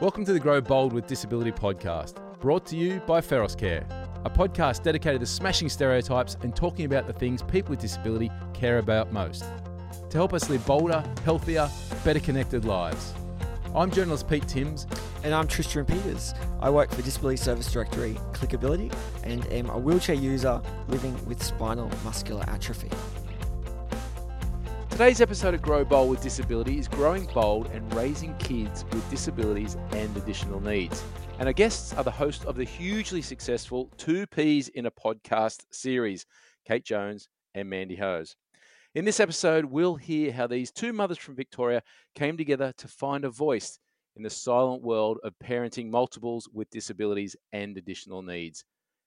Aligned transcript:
Welcome 0.00 0.24
to 0.26 0.32
the 0.32 0.38
Grow 0.38 0.60
Bold 0.60 0.92
with 0.92 1.08
Disability 1.08 1.50
podcast, 1.50 2.14
brought 2.38 2.64
to 2.66 2.76
you 2.76 3.00
by 3.00 3.20
Feros 3.20 3.58
Care, 3.58 3.84
a 4.24 4.30
podcast 4.30 4.84
dedicated 4.84 5.18
to 5.18 5.26
smashing 5.26 5.68
stereotypes 5.68 6.36
and 6.42 6.54
talking 6.54 6.84
about 6.84 7.08
the 7.08 7.12
things 7.12 7.42
people 7.42 7.70
with 7.70 7.80
disability 7.80 8.30
care 8.54 8.78
about 8.78 9.12
most 9.12 9.42
to 10.10 10.16
help 10.16 10.34
us 10.34 10.48
live 10.48 10.64
bolder, 10.64 11.02
healthier, 11.24 11.68
better 12.04 12.20
connected 12.20 12.64
lives. 12.64 13.12
I'm 13.74 13.90
journalist 13.90 14.28
Pete 14.28 14.46
Timms. 14.46 14.86
And 15.24 15.34
I'm 15.34 15.48
Tristan 15.48 15.84
Peters. 15.84 16.32
I 16.60 16.70
work 16.70 16.92
for 16.92 17.02
Disability 17.02 17.38
Service 17.38 17.70
Directory 17.72 18.14
Clickability 18.32 18.94
and 19.24 19.44
am 19.46 19.68
a 19.68 19.76
wheelchair 19.76 20.14
user 20.14 20.62
living 20.86 21.16
with 21.26 21.42
spinal 21.42 21.90
muscular 22.04 22.44
atrophy. 22.46 22.88
Today's 24.98 25.20
episode 25.20 25.54
of 25.54 25.62
Grow 25.62 25.84
Bold 25.84 26.10
with 26.10 26.22
Disability 26.22 26.76
is 26.76 26.88
growing 26.88 27.24
bold 27.26 27.68
and 27.68 27.94
raising 27.94 28.36
kids 28.38 28.84
with 28.90 29.08
disabilities 29.10 29.76
and 29.92 30.16
additional 30.16 30.60
needs. 30.60 31.04
And 31.38 31.46
our 31.46 31.52
guests 31.52 31.92
are 31.92 32.02
the 32.02 32.10
host 32.10 32.44
of 32.46 32.56
the 32.56 32.64
hugely 32.64 33.22
successful 33.22 33.92
Two 33.96 34.26
Peas 34.26 34.66
in 34.66 34.86
a 34.86 34.90
Podcast 34.90 35.66
series, 35.70 36.26
Kate 36.66 36.84
Jones 36.84 37.28
and 37.54 37.70
Mandy 37.70 37.94
Hose. 37.94 38.34
In 38.96 39.04
this 39.04 39.20
episode, 39.20 39.66
we'll 39.66 39.94
hear 39.94 40.32
how 40.32 40.48
these 40.48 40.72
two 40.72 40.92
mothers 40.92 41.18
from 41.18 41.36
Victoria 41.36 41.80
came 42.16 42.36
together 42.36 42.74
to 42.78 42.88
find 42.88 43.24
a 43.24 43.30
voice 43.30 43.78
in 44.16 44.24
the 44.24 44.30
silent 44.30 44.82
world 44.82 45.18
of 45.22 45.32
parenting 45.38 45.90
multiples 45.90 46.48
with 46.52 46.70
disabilities 46.70 47.36
and 47.52 47.78
additional 47.78 48.22
needs. 48.22 48.64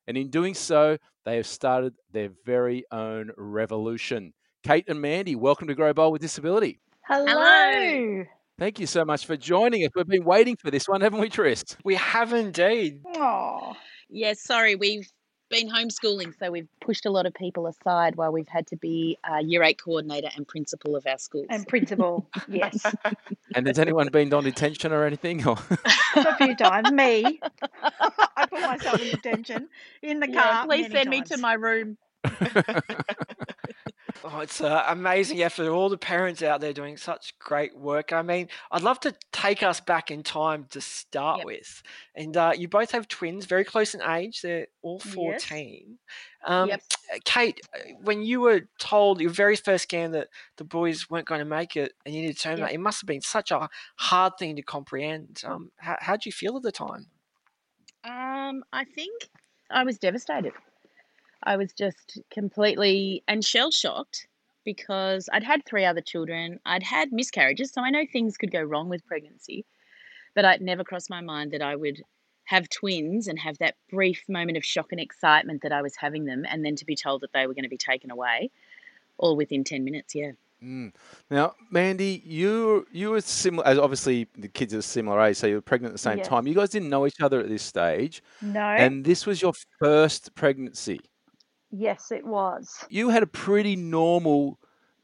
And 0.08 0.16
in 0.16 0.30
doing 0.30 0.54
so, 0.54 0.98
they 1.26 1.36
have 1.36 1.48
started 1.48 1.96
their 2.14 2.30
very 2.46 2.86
own 2.94 3.32
revolution. 3.36 4.32
Kate 4.64 4.86
and 4.88 5.02
Mandy, 5.02 5.36
welcome 5.36 5.68
to 5.68 5.74
Grow 5.76 5.92
Bold 5.92 6.14
with 6.14 6.22
Disability. 6.22 6.80
Hello. 7.08 7.26
Hello. 7.26 8.24
Thank 8.60 8.80
you 8.80 8.86
so 8.86 9.04
much 9.04 9.26
for 9.26 9.36
joining 9.36 9.84
us. 9.84 9.90
We've 9.96 10.06
been 10.08 10.24
waiting 10.24 10.56
for 10.56 10.70
this 10.70 10.88
one, 10.88 11.02
haven't 11.02 11.20
we, 11.20 11.30
Trist? 11.30 11.78
We 11.84 11.96
have 11.96 12.32
indeed. 12.32 13.02
Oh. 13.16 13.74
Yeah, 14.08 14.34
sorry, 14.34 14.76
we've 14.76 15.08
been 15.50 15.68
homeschooling, 15.68 16.38
so 16.38 16.52
we've 16.52 16.68
pushed 16.80 17.08
a 17.08 17.10
lot 17.10 17.26
of 17.26 17.34
people 17.34 17.66
aside 17.66 18.18
while 18.18 18.32
we've 18.32 18.48
had 18.48 18.68
to 18.68 18.78
be 18.78 19.18
uh, 19.28 19.38
year 19.38 19.64
eight 19.64 19.82
coordinator 19.84 20.30
and 20.36 20.48
principal 20.48 20.96
of 20.96 21.08
our 21.08 21.18
schools. 21.18 21.48
And 21.50 21.68
principal, 21.68 22.30
yes. 22.48 22.86
And 23.56 23.66
has 23.66 23.80
anyone 23.80 24.10
been 24.10 24.32
on 24.32 24.44
detention 24.44 24.92
or 24.92 25.06
anything? 25.06 25.46
Or 25.48 25.58
a 26.16 26.38
few 26.38 26.56
times. 26.56 26.92
Me. 26.92 27.40
I 28.38 28.46
put 28.46 28.62
myself 28.62 29.02
in 29.02 29.10
detention 29.10 29.70
in 30.04 30.20
the 30.20 30.30
Yeah, 30.30 30.44
car. 30.44 30.66
please 30.68 30.84
many 30.84 30.94
send 30.94 31.10
me 31.10 31.22
to 31.24 31.38
my 31.38 31.54
room. 31.54 31.98
Oh, 34.24 34.40
it's 34.40 34.62
uh, 34.62 34.84
amazing 34.88 35.42
effort. 35.42 35.68
All 35.68 35.90
the 35.90 35.98
parents 35.98 36.44
out 36.44 36.62
there 36.62 36.74
doing 36.74 36.96
such 36.96 37.38
great 37.40 37.76
work. 37.76 38.14
I 38.14 38.22
mean, 38.22 38.50
I'd 38.72 38.84
love 38.84 39.00
to 39.02 39.16
take 39.32 39.64
us 39.64 39.80
back 39.80 40.12
in 40.12 40.22
time 40.22 40.66
to 40.72 40.82
start 40.82 41.40
Yep. 41.40 41.46
with. 41.46 41.84
And 42.14 42.38
uh, 42.38 42.54
you 42.56 42.68
both 42.68 42.92
have 42.92 43.08
twins, 43.08 43.46
very 43.46 43.64
close 43.64 43.96
in 43.96 44.02
age. 44.02 44.42
They're 44.42 44.68
all 44.84 45.02
Yes. 45.06 45.14
14. 45.16 45.98
Um, 46.46 46.70
Yep. 46.70 46.84
uh, 47.14 47.18
Kate, 47.26 47.62
uh, 47.74 47.80
when 48.04 48.22
you 48.22 48.42
were 48.42 48.68
told 48.78 49.22
your 49.22 49.32
very 49.32 49.56
first 49.56 49.84
scan 49.84 50.12
that 50.12 50.28
the 50.58 50.66
boys 50.66 51.10
weren't 51.10 51.28
going 51.28 51.40
to 51.40 51.46
make 51.46 51.76
it 51.76 51.94
and 52.06 52.14
you 52.14 52.22
needed 52.22 52.38
to 52.38 52.44
terminate, 52.44 52.74
it 52.74 52.80
must 52.80 53.02
have 53.02 53.08
been 53.08 53.22
such 53.22 53.50
a 53.50 53.70
hard 53.96 54.34
thing 54.38 54.56
to 54.56 54.62
comprehend. 54.62 55.42
Um, 55.46 55.72
how, 55.78 55.98
how'd 56.00 56.26
you 56.28 56.32
feel 56.32 56.56
at 56.58 56.64
the 56.64 56.72
time? 56.72 57.08
Um, 58.04 58.64
I 58.72 58.84
think 58.84 59.30
I 59.72 59.84
was 59.84 59.98
devastated. 59.98 60.54
I 61.44 61.58
was 61.58 61.74
just 61.74 62.20
completely 62.32 63.24
and 63.28 63.44
shell 63.44 63.72
shocked 63.72 64.28
because 64.64 65.28
I'd 65.34 65.44
had 65.44 65.66
three 65.66 65.86
other 65.86 66.02
children. 66.02 66.60
I'd 66.66 66.84
had 66.84 67.12
miscarriages, 67.12 67.72
so 67.72 67.82
I 67.82 67.90
know 67.90 68.06
things 68.06 68.38
could 68.38 68.52
go 68.52 68.62
wrong 68.62 68.90
with 68.90 69.06
pregnancy, 69.06 69.66
but 70.36 70.46
it 70.46 70.62
never 70.62 70.84
crossed 70.84 71.10
my 71.10 71.22
mind 71.22 71.52
that 71.52 71.62
I 71.62 71.76
would 71.76 72.02
have 72.46 72.70
twins 72.70 73.28
and 73.28 73.40
have 73.40 73.58
that 73.60 73.76
brief 73.90 74.24
moment 74.28 74.58
of 74.58 74.66
shock 74.66 74.92
and 74.92 75.00
excitement 75.02 75.62
that 75.64 75.72
I 75.72 75.82
was 75.82 75.96
having 75.96 76.26
them, 76.26 76.46
and 76.48 76.66
then 76.66 76.76
to 76.78 76.86
be 76.86 76.96
told 76.96 77.22
that 77.22 77.34
they 77.34 77.48
were 77.48 77.54
going 77.54 77.64
to 77.64 77.70
be 77.70 77.78
taken 77.78 78.12
away, 78.12 78.52
all 79.18 79.36
within 79.36 79.64
10 79.64 79.84
minutes. 79.84 80.14
Yeah. 80.16 80.32
Mm. 80.64 80.94
Now, 81.32 81.56
Mandy, 81.72 82.22
you 82.24 82.86
you 82.92 83.10
were 83.12 83.22
similar. 83.22 83.66
As 83.68 83.80
obviously, 83.80 84.28
the 84.38 84.48
kids 84.48 84.74
are 84.76 84.82
similar 84.84 85.20
age, 85.22 85.38
so 85.38 85.48
you 85.48 85.56
were 85.56 85.62
pregnant 85.62 85.92
at 85.92 85.96
the 85.96 85.98
same 86.00 86.20
Yes. 86.20 86.28
time. 86.28 86.46
You 86.46 86.54
guys 86.54 86.70
didn't 86.70 86.90
know 86.90 87.08
each 87.08 87.20
other 87.20 87.40
at 87.40 87.50
this 87.50 87.64
stage, 87.64 88.22
No. 88.42 88.60
and 88.62 89.04
this 89.04 89.26
was 89.26 89.42
your 89.42 89.54
first 89.80 90.36
pregnancy. 90.36 91.00
Yes, 91.72 92.12
it 92.12 92.26
was. 92.26 92.86
You 92.90 93.10
had 93.10 93.24
a 93.24 93.28
pretty 93.28 93.76
normal 93.76 94.60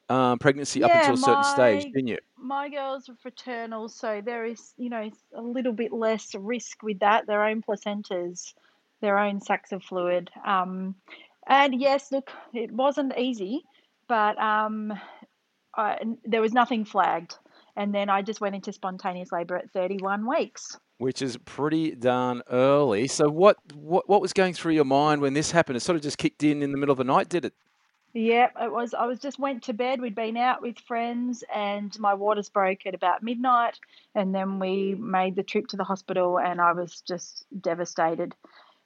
um, 0.10 0.40
pregnancy 0.40 0.84
up 0.84 0.92
until 0.94 1.16
a 1.16 1.18
certain 1.18 1.44
stage, 1.44 1.84
didn't 1.86 2.08
you? 2.08 2.18
My 2.38 2.70
girls 2.70 3.10
are 3.10 3.16
fraternal, 3.16 3.90
so 3.90 4.22
there 4.24 4.46
is, 4.46 4.74
you 4.78 4.90
know, 4.90 5.10
a 5.36 5.42
little 5.42 5.74
bit 5.74 5.92
less 5.92 6.36
risk 6.36 6.84
with 6.84 7.00
that. 7.00 7.28
Their 7.28 7.44
own 7.44 7.62
placentas, 7.62 8.54
their 9.02 9.18
own 9.18 9.42
sacs 9.42 9.72
of 9.72 9.84
fluid. 9.84 10.30
Um, 10.46 10.96
and 11.48 11.80
yes, 11.80 12.12
look, 12.12 12.32
it 12.54 12.72
wasn't 12.72 13.18
easy, 13.18 13.64
but 14.08 14.38
um, 14.38 14.94
I, 15.76 15.98
there 16.26 16.42
was 16.42 16.54
nothing 16.54 16.86
flagged. 16.86 17.36
And 17.76 17.94
then 17.94 18.10
I 18.10 18.22
just 18.22 18.42
went 18.42 18.56
into 18.56 18.74
spontaneous 18.74 19.32
labour 19.32 19.58
at 19.58 19.72
31 19.72 20.28
weeks. 20.28 20.78
Which 20.98 21.22
is 21.22 21.38
pretty 21.38 21.92
darn 21.92 22.42
early. 22.50 23.08
So, 23.08 23.30
what, 23.30 23.58
what 23.76 24.10
what 24.10 24.20
was 24.20 24.34
going 24.34 24.54
through 24.54 24.74
your 24.74 24.86
mind 24.86 25.22
when 25.22 25.34
this 25.34 25.52
happened? 25.52 25.78
It 25.78 25.82
sort 25.82 25.96
of 25.96 26.02
just 26.02 26.18
kicked 26.18 26.44
in 26.44 26.64
in 26.64 26.72
the 26.72 26.78
middle 26.78 26.92
of 26.92 26.98
the 26.98 27.04
night, 27.04 27.30
did 27.30 27.46
it? 27.46 27.54
Yeah, 28.14 28.50
it 28.60 28.72
was. 28.72 28.96
I 28.96 29.06
was 29.06 29.20
just 29.20 29.38
went 29.38 29.62
to 29.64 29.74
bed. 29.74 30.02
We'd 30.02 30.16
been 30.16 30.38
out 30.38 30.64
with 30.64 30.80
friends, 30.80 31.44
and 31.54 31.98
my 32.00 32.16
waters 32.16 32.50
broke 32.50 32.88
at 32.88 32.96
about 32.96 33.22
midnight. 33.22 33.80
And 34.16 34.34
then 34.34 34.58
we 34.58 34.96
made 34.96 35.36
the 35.36 35.44
trip 35.44 35.68
to 35.68 35.78
the 35.78 35.84
hospital, 35.84 36.40
and 36.40 36.60
I 36.60 36.72
was 36.74 37.02
just 37.02 37.46
devastated 37.62 38.34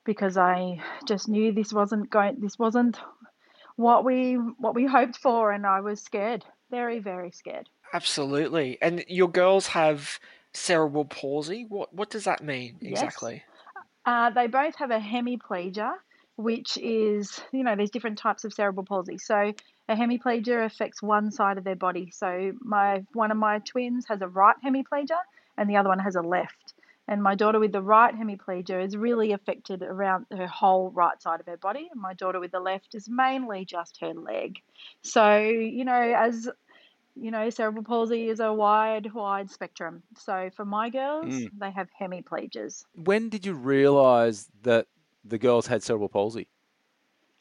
because 0.03 0.35
I 0.35 0.81
just 1.07 1.29
knew 1.29 1.53
this 1.53 1.72
wasn't 1.72 2.09
going. 2.09 2.41
This 2.41 2.59
wasn't 2.59 2.99
what 3.78 4.03
we 4.03 4.33
what 4.33 4.75
we 4.75 4.85
hoped 4.85 5.17
for, 5.17 5.51
and 5.53 5.66
I 5.66 5.79
was 5.79 6.01
scared, 6.01 6.43
very 6.69 6.99
very 6.99 7.31
scared. 7.31 7.69
Absolutely. 7.93 8.78
And 8.81 9.03
your 9.07 9.29
girls 9.29 9.67
have 9.67 10.19
cerebral 10.53 11.06
palsy. 11.06 11.66
What 11.67 11.94
what 11.94 12.09
does 12.09 12.25
that 12.25 12.44
mean 12.44 12.79
Yes. 12.81 12.91
exactly? 12.91 13.44
Uh, 14.06 14.29
they 14.31 14.47
both 14.47 14.75
have 14.75 14.91
a 14.91 15.00
hemiplegia, 15.00 15.94
which 16.35 16.78
is, 16.78 17.39
you 17.51 17.63
know, 17.63 17.75
there's 17.75 17.91
different 17.91 18.17
types 18.17 18.44
of 18.44 18.53
cerebral 18.53 18.85
palsy. 18.85 19.17
So 19.17 19.53
a 19.90 19.95
hemiplegia 19.95 20.66
affects 20.66 21.01
one 21.01 21.31
side 21.31 21.57
of 21.57 21.63
their 21.63 21.75
body. 21.75 22.09
So 22.11 22.53
my 22.61 23.03
one 23.13 23.31
of 23.31 23.38
my 23.38 23.59
twins 23.59 24.06
has 24.07 24.22
a 24.22 24.28
right 24.28 24.56
hemiplegia, 24.66 25.19
and 25.57 25.69
the 25.69 25.78
other 25.78 25.90
one 25.90 26.00
has 26.00 26.16
a 26.16 26.22
left. 26.22 26.73
And 27.07 27.22
my 27.22 27.35
daughter 27.35 27.59
with 27.59 27.73
the 27.73 27.81
right 27.81 28.16
hemiplegia 28.16 28.85
is 28.85 28.95
really 28.95 29.34
affected 29.34 29.84
around 29.84 30.28
her 30.31 30.47
whole 30.47 30.91
right 30.91 31.22
side 31.22 31.40
of 31.41 31.45
her 31.47 31.57
body. 31.57 31.90
And 31.91 32.01
my 32.01 32.13
daughter 32.13 32.40
with 32.40 32.51
the 32.51 32.59
left 32.59 32.95
is 32.95 33.09
mainly 33.09 33.66
just 33.66 34.00
her 34.01 34.13
leg. 34.13 34.61
So, 35.01 35.38
you 35.40 35.84
know, 35.84 36.13
as 36.17 36.47
you 37.16 37.31
know, 37.31 37.49
cerebral 37.49 37.83
palsy 37.83 38.29
is 38.29 38.39
a 38.39 38.53
wide, 38.53 39.13
wide 39.13 39.49
spectrum. 39.49 40.03
So 40.17 40.49
for 40.55 40.66
my 40.66 40.89
girls, 40.89 41.45
Mm. 41.45 41.51
they 41.51 41.72
have 41.72 41.89
hemiplegias. 41.99 42.83
When 42.94 43.29
did 43.29 43.45
you 43.45 43.53
realise 43.53 44.49
that 44.61 44.88
the 45.23 45.38
girls 45.38 45.67
had 45.67 45.83
cerebral 45.83 46.09
palsy? 46.09 46.49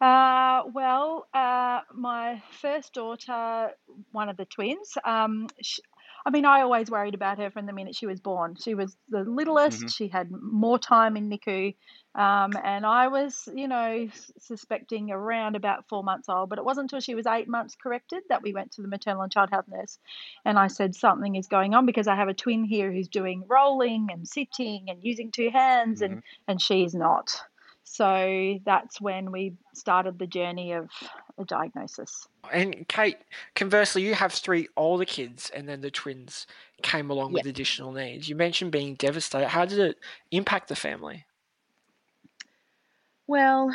Uh, 0.00 0.62
well, 0.72 1.28
uh, 1.34 1.82
my 1.92 2.42
first 2.52 2.94
daughter, 2.94 3.72
one 4.12 4.30
of 4.30 4.36
the 4.38 4.46
twins, 4.46 4.96
um, 5.04 5.46
sh 5.62 5.78
I 6.24 6.30
mean, 6.30 6.44
I 6.44 6.60
always 6.62 6.90
worried 6.90 7.14
about 7.14 7.38
her 7.38 7.50
from 7.50 7.64
the 7.66 7.72
minute 7.72 7.94
she 7.94 8.06
was 8.06 8.20
born. 8.20 8.54
She 8.56 8.74
was 8.74 8.96
the 9.08 9.24
littlest, 9.24 9.84
Mhm. 9.84 9.90
she 9.90 10.08
had 10.08 10.30
more 10.30 10.78
time 10.78 11.16
in 11.16 11.30
NICU, 11.30 11.74
um, 12.14 12.52
and 12.64 12.84
I 12.84 13.08
was, 13.08 13.48
you 13.54 13.68
know, 13.68 14.08
suspecting 14.38 15.10
around 15.10 15.54
about 15.54 15.88
four 15.88 16.02
months 16.02 16.28
old, 16.28 16.48
but 16.48 16.58
it 16.58 16.64
wasn't 16.64 16.84
until 16.84 17.00
she 17.00 17.14
was 17.14 17.26
eight 17.26 17.48
months 17.48 17.76
corrected 17.80 18.22
that 18.28 18.42
we 18.42 18.52
went 18.52 18.72
to 18.72 18.82
the 18.82 18.88
maternal 18.88 19.22
and 19.22 19.30
child 19.30 19.50
health 19.50 19.66
nurse. 19.68 19.98
And 20.44 20.58
I 20.58 20.66
said, 20.66 20.96
something 20.96 21.36
is 21.36 21.46
going 21.46 21.72
on 21.74 21.86
because 21.86 22.08
I 22.08 22.16
have 22.16 22.28
a 22.28 22.34
twin 22.34 22.64
here 22.64 22.92
who's 22.92 23.08
doing 23.08 23.44
rolling 23.46 24.08
and 24.10 24.26
sitting 24.26 24.86
and 24.88 24.98
using 25.04 25.30
two 25.30 25.50
hands, 25.50 26.02
and, 26.02 26.22
and 26.48 26.60
she's 26.60 26.94
not. 26.94 27.40
So 27.84 28.58
that's 28.64 29.00
when 29.00 29.32
we 29.32 29.54
started 29.74 30.18
the 30.18 30.26
journey 30.26 30.72
of 30.72 30.90
a 31.38 31.44
diagnosis. 31.44 32.28
And 32.52 32.86
Kate, 32.88 33.18
conversely, 33.54 34.02
you 34.02 34.14
have 34.14 34.32
three 34.32 34.68
older 34.76 35.04
kids, 35.04 35.50
and 35.54 35.68
then 35.68 35.80
the 35.80 35.90
twins 35.90 36.46
came 36.82 37.10
along 37.10 37.32
with 37.32 37.46
additional 37.46 37.92
needs. 37.92 38.28
You 38.28 38.36
mentioned 38.36 38.72
being 38.72 38.94
devastated. 38.94 39.48
How 39.48 39.64
did 39.64 39.78
it 39.78 39.98
impact 40.30 40.68
the 40.68 40.76
family? 40.76 41.24
Well, 43.30 43.72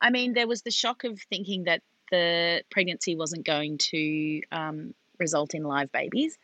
I 0.00 0.10
mean, 0.10 0.32
there 0.32 0.48
was 0.48 0.62
the 0.62 0.72
shock 0.72 1.04
of 1.04 1.20
thinking 1.30 1.64
that 1.64 1.82
the 2.10 2.64
pregnancy 2.68 3.14
wasn't 3.14 3.46
going 3.46 3.78
to 3.92 4.40
um, 4.50 4.92
result 5.20 5.54
in 5.54 5.62
live 5.62 5.92
babies. 5.92 6.36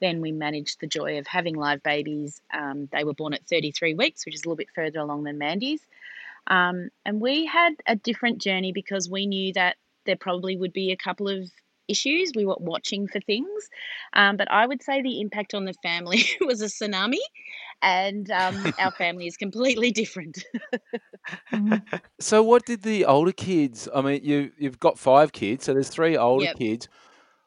Then 0.00 0.22
we 0.22 0.32
managed 0.32 0.80
the 0.80 0.86
joy 0.86 1.18
of 1.18 1.26
having 1.26 1.54
live 1.54 1.82
babies. 1.82 2.40
Um, 2.50 2.88
they 2.92 3.04
were 3.04 3.12
born 3.12 3.34
at 3.34 3.46
33 3.46 3.92
weeks, 3.92 4.24
which 4.24 4.34
is 4.34 4.40
a 4.42 4.48
little 4.48 4.56
bit 4.56 4.70
further 4.74 5.00
along 5.00 5.24
than 5.24 5.36
Mandy's. 5.36 5.82
Um, 6.46 6.88
and 7.04 7.20
we 7.20 7.44
had 7.44 7.74
a 7.86 7.94
different 7.94 8.38
journey 8.38 8.72
because 8.72 9.10
we 9.10 9.26
knew 9.26 9.52
that 9.52 9.76
there 10.06 10.16
probably 10.16 10.56
would 10.56 10.72
be 10.72 10.92
a 10.92 10.96
couple 10.96 11.28
of 11.28 11.50
issues. 11.88 12.32
We 12.34 12.46
were 12.46 12.56
watching 12.60 13.08
for 13.08 13.20
things. 13.20 13.68
Um, 14.14 14.36
but 14.36 14.50
I 14.50 14.66
would 14.66 14.82
say 14.82 15.02
the 15.02 15.20
impact 15.20 15.54
on 15.54 15.64
the 15.64 15.74
family 15.82 16.22
was 16.40 16.60
a 16.62 16.66
tsunami. 16.66 17.18
and 17.82 18.30
um, 18.30 18.72
our 18.78 18.92
family 18.92 19.26
is 19.26 19.36
completely 19.36 19.90
different. 19.92 20.44
Mhm. 21.52 21.82
So, 22.20 22.42
what 22.42 22.64
did 22.64 22.82
the 22.82 23.04
older 23.04 23.32
kids? 23.32 23.88
I 23.94 24.02
mean, 24.02 24.22
you 24.24 24.52
you've 24.58 24.78
got 24.80 24.98
five 24.98 25.32
kids, 25.32 25.64
so 25.64 25.72
there's 25.72 25.88
three 25.88 26.16
older 26.16 26.46
Yep. 26.46 26.58
kids. 26.58 26.88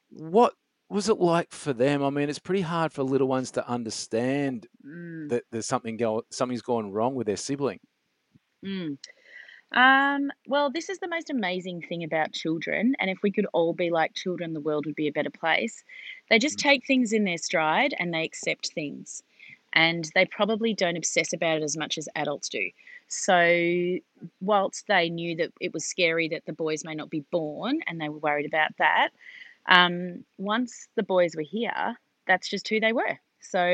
What 0.09 0.55
was 0.89 1.09
it 1.09 1.19
like 1.19 1.51
for 1.53 1.73
them? 1.73 2.03
I 2.03 2.09
mean, 2.11 2.29
it's 2.29 2.39
pretty 2.39 2.61
hard 2.61 2.93
for 2.93 3.03
little 3.03 3.27
ones 3.29 3.51
to 3.53 3.67
understand 3.67 4.67
Mm, 4.83 5.31
that 5.31 5.45
there's 5.51 5.67
something 5.67 5.97
go 5.97 6.23
something's 6.31 6.63
gone 6.63 6.91
wrong 6.93 7.15
with 7.15 7.27
their 7.27 7.37
sibling. 7.37 7.79
mm. 8.63 8.97
Um, 9.73 10.31
well, 10.47 10.69
this 10.69 10.89
is 10.89 10.99
the 10.99 11.07
most 11.07 11.29
amazing 11.29 11.81
thing 11.81 12.03
about 12.03 12.33
children, 12.33 12.95
and 12.99 13.09
if 13.09 13.21
we 13.23 13.31
could 13.31 13.47
all 13.53 13.73
be 13.73 13.89
like 13.89 14.13
children, 14.13 14.53
the 14.53 14.59
world 14.59 14.85
would 14.85 14.95
be 14.95 15.07
a 15.07 15.11
better 15.13 15.29
place. 15.29 15.83
They 16.29 16.39
just 16.39 16.57
Mm. 16.57 16.61
take 16.61 16.85
things 16.85 17.13
in 17.13 17.23
their 17.23 17.37
stride 17.37 17.93
and 17.97 18.13
they 18.13 18.23
accept 18.25 18.71
things, 18.73 19.23
and 19.73 20.09
they 20.13 20.25
probably 20.25 20.73
don't 20.73 20.97
obsess 20.97 21.31
about 21.31 21.57
it 21.57 21.63
as 21.63 21.77
much 21.77 21.97
as 21.97 22.09
adults 22.15 22.49
do. 22.49 22.69
So, 23.07 23.97
whilst 24.41 24.87
they 24.87 25.09
knew 25.09 25.35
that 25.37 25.53
it 25.61 25.73
was 25.73 25.85
scary 25.85 26.27
that 26.29 26.45
the 26.45 26.53
boys 26.53 26.83
may 26.83 26.95
not 26.95 27.09
be 27.09 27.21
born, 27.31 27.79
and 27.87 27.99
they 27.99 28.09
were 28.09 28.17
worried 28.19 28.45
about 28.45 28.75
that, 28.77 29.09
um, 29.67 30.25
once 30.37 30.89
the 30.95 31.03
boys 31.03 31.35
were 31.35 31.43
here, 31.43 31.97
that's 32.27 32.49
just 32.49 32.67
who 32.69 32.79
they 32.81 32.93
were. 32.93 33.19
So, 33.41 33.65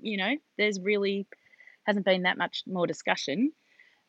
you 0.00 0.16
know, 0.16 0.36
there's 0.58 0.80
really 0.80 1.26
hasn't 1.84 2.06
been 2.06 2.22
that 2.22 2.38
much 2.38 2.64
more 2.66 2.86
discussion. 2.86 3.52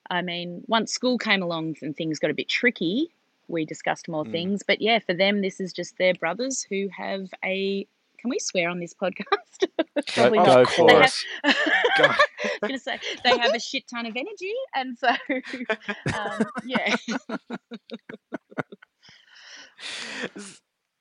I 0.10 0.22
mean, 0.22 0.64
once 0.68 0.92
school 0.92 1.18
came 1.18 1.42
along 1.42 1.76
and 1.82 1.96
things 1.96 2.20
got 2.20 2.32
a 2.32 2.34
bit 2.34 2.48
tricky, 2.50 3.10
we 3.48 3.66
discussed 3.66 4.08
more 4.08 4.26
Mm. 4.26 4.32
things. 4.32 4.64
But 4.64 4.82
yeah, 4.82 5.00
for 5.00 5.14
them, 5.14 5.42
this 5.42 5.60
is 5.60 5.74
just 5.74 5.98
their 5.98 6.14
brothers 6.14 6.64
who 6.64 6.88
have 6.96 7.28
a. 7.44 7.88
Can 8.20 8.30
we 8.32 8.40
swear 8.40 8.70
on 8.70 8.80
this 8.80 8.94
podcast? 8.94 9.68
Probably 10.16 10.40
Go 10.40 10.46
not. 10.46 10.70
For 10.70 10.90
They 10.90 10.96
it. 10.96 11.14
have, 11.44 11.56
Go. 11.98 12.06
I 12.06 12.16
was 12.62 12.68
gonna 12.68 12.80
say 12.80 13.00
they 13.24 13.38
have 13.38 13.54
a 13.54 13.60
shit 13.60 13.88
ton 13.88 14.06
of 14.06 14.16
energy, 14.16 14.54
and 14.76 14.98
so 14.98 15.10
um, 16.14 16.46
yeah, 16.64 16.96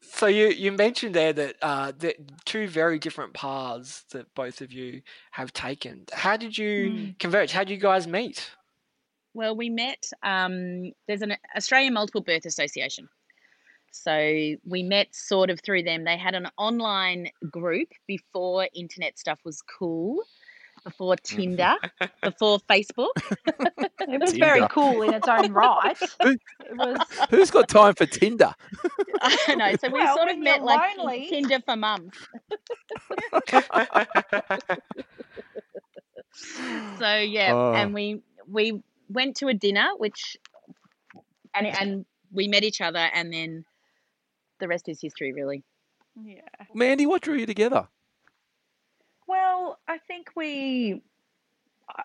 So 0.02 0.26
you, 0.28 0.46
you 0.48 0.72
mentioned 0.72 1.14
there 1.14 1.32
that 1.32 1.56
uh, 1.60 1.92
the 1.96 2.14
two 2.44 2.68
very 2.68 2.98
different 2.98 3.34
paths 3.34 4.02
that 4.12 4.34
both 4.34 4.60
of 4.60 4.72
you 4.72 5.02
have 5.32 5.52
taken. 5.52 6.04
How 6.12 6.36
did 6.36 6.56
you 6.56 6.90
Mm. 6.90 7.18
converge? 7.18 7.52
How 7.52 7.64
did 7.64 7.70
you 7.70 7.76
guys 7.80 8.06
meet? 8.06 8.50
Well, 9.36 9.54
we 9.54 9.68
met. 9.68 10.10
Um, 10.22 10.92
there's 11.06 11.20
an 11.20 11.34
Australian 11.54 11.92
Multiple 11.92 12.22
Birth 12.22 12.46
Association. 12.46 13.06
So 13.92 14.16
we 14.64 14.82
met 14.82 15.08
sort 15.14 15.50
of 15.50 15.60
through 15.60 15.82
them. 15.82 16.04
They 16.04 16.16
had 16.16 16.34
an 16.34 16.48
online 16.56 17.28
group 17.50 17.88
before 18.06 18.66
internet 18.74 19.18
stuff 19.18 19.38
was 19.44 19.60
cool, 19.78 20.22
before 20.84 21.16
Tinder, 21.22 21.74
before 22.22 22.58
Facebook. 22.60 23.10
It 24.08 24.20
was 24.20 24.34
very 24.34 24.66
cool 24.70 25.02
in 25.02 25.12
its 25.14 25.26
own 25.26 25.52
right. 25.52 25.96
Who- 26.22 26.30
It 26.60 26.76
was 26.76 26.98
Who's 27.30 27.50
got 27.50 27.68
time 27.68 27.94
for 27.94 28.06
Tinder? 28.06 28.52
I 29.20 29.36
don't 29.46 29.58
know. 29.58 29.72
So 29.80 29.88
we 29.88 29.94
Well, 30.00 30.16
sort 30.16 30.30
of 30.30 30.38
met 30.38 30.62
like 30.62 30.96
lonely. 30.96 31.26
Tinder 31.28 31.58
for 31.60 31.76
mums. 31.76 32.12
So 36.98 37.16
yeah, 37.18 37.52
Oh. 37.54 37.72
and 37.74 37.94
we 37.94 38.22
we 38.48 38.82
went 39.08 39.36
to 39.36 39.48
a 39.48 39.54
dinner, 39.54 39.88
which 39.96 40.36
and 41.54 41.66
and 41.66 42.06
we 42.32 42.48
met 42.48 42.64
each 42.64 42.80
other, 42.80 42.98
and 43.14 43.32
then 43.32 43.64
the 44.60 44.68
rest 44.68 44.88
is 44.88 45.00
history, 45.00 45.32
really. 45.32 45.62
yeah. 46.22 46.40
Mandy, 46.74 47.06
what 47.06 47.22
drew 47.22 47.36
you 47.36 47.46
together? 47.46 47.88
Well, 49.26 49.78
I 49.88 49.98
think 49.98 50.30
we. 50.36 51.02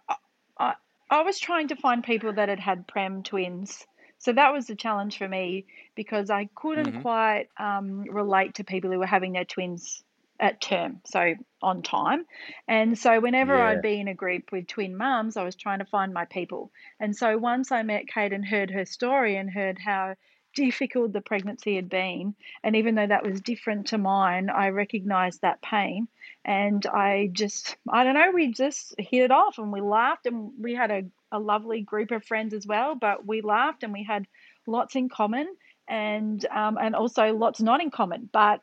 I, 0.09 0.15
I, 0.57 0.74
I 1.09 1.21
was 1.24 1.39
trying 1.39 1.68
to 1.69 1.75
find 1.75 2.03
people 2.03 2.33
that 2.33 2.50
had 2.50 2.59
had 2.59 2.88
Prem 2.88 3.24
twins. 3.24 3.86
So 4.18 4.33
that 4.33 4.54
was 4.54 4.69
a 4.69 4.75
challenge 4.75 5.18
for 5.18 5.27
me 5.27 5.65
because 5.95 6.30
I 6.30 6.47
couldn't 6.56 6.94
Mhm. 6.94 7.01
quite 7.01 7.47
um, 7.57 8.04
relate 8.04 8.56
to 8.56 8.63
people 8.63 8.92
who 8.92 9.00
were 9.00 9.07
having 9.07 9.33
their 9.33 9.45
twins 9.45 10.04
at 10.41 10.59
term, 10.59 11.01
so 11.05 11.35
on 11.61 11.83
time. 11.83 12.25
And 12.67 12.97
so 12.97 13.19
whenever 13.21 13.55
Yeah. 13.55 13.67
I'd 13.67 13.81
be 13.83 13.99
in 13.99 14.07
a 14.09 14.15
group 14.15 14.51
with 14.51 14.67
twin 14.67 14.97
mums, 14.97 15.38
I 15.38 15.43
was 15.43 15.55
trying 15.55 15.79
to 15.79 15.85
find 15.85 16.13
my 16.13 16.25
people. 16.25 16.71
And 16.99 17.15
so 17.15 17.38
once 17.38 17.71
I 17.71 17.83
met 17.83 18.07
Kate 18.07 18.33
and 18.33 18.45
heard 18.45 18.71
her 18.71 18.85
story 18.85 19.38
and 19.38 19.49
heard 19.49 19.77
how 19.79 20.15
difficult 20.55 21.13
the 21.13 21.21
pregnancy 21.21 21.75
had 21.77 21.89
been, 21.89 22.35
and 22.63 22.75
even 22.75 22.95
though 22.95 23.07
that 23.07 23.23
was 23.23 23.39
different 23.39 23.88
to 23.88 23.97
mine, 23.97 24.49
I 24.49 24.69
recognized 24.69 25.41
that 25.43 25.61
pain 25.61 26.09
and 26.44 26.85
I 26.87 27.29
just 27.31 27.77
I 27.89 28.03
don't 28.03 28.15
know 28.15 28.31
we 28.33 28.51
just 28.51 28.95
hit 28.97 29.23
it 29.23 29.31
off 29.31 29.59
and 29.59 29.71
we 29.71 29.81
laughed 29.81 30.25
and 30.25 30.51
we 30.59 30.73
had 30.73 30.91
a, 30.91 31.03
a 31.31 31.39
lovely 31.39 31.81
group 31.81 32.11
of 32.11 32.25
friends 32.25 32.53
as 32.53 32.65
well 32.65 32.95
but 32.95 33.25
we 33.25 33.41
laughed 33.41 33.83
and 33.83 33.94
we 33.94 34.03
had 34.03 34.25
lots 34.65 34.95
in 34.95 35.09
common 35.09 35.47
and 35.87 36.44
um, 36.47 36.77
and 36.81 36.95
also 36.95 37.33
lots 37.35 37.61
not 37.61 37.81
in 37.81 37.91
common 37.91 38.29
but 38.31 38.61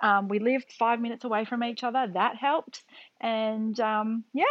um, 0.00 0.28
we 0.28 0.38
lived 0.38 0.72
five 0.78 1.00
minutes 1.00 1.24
away 1.24 1.44
from 1.44 1.62
each 1.64 1.82
other 1.84 2.06
that 2.14 2.36
helped 2.36 2.82
and 3.20 3.78
um, 3.80 4.24
yeah 4.32 4.44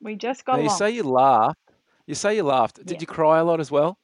we 0.00 0.14
just 0.16 0.44
got 0.44 0.56
Now 0.56 0.60
you 0.60 0.64
along 0.64 0.78
say 0.78 0.90
you 0.90 1.02
laughed. 1.02 1.58
You 2.06 2.14
say 2.14 2.36
you 2.36 2.42
laughed. 2.44 2.84
Did 2.84 2.92
Yeah. 2.92 3.00
you 3.00 3.06
cry 3.06 3.38
a 3.38 3.44
lot 3.44 3.60
as 3.60 3.70
well? 3.70 3.98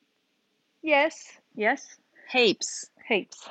yes 0.83 1.39
yes 1.55 1.97
Heaps. 2.31 2.91
heaps 3.09 3.49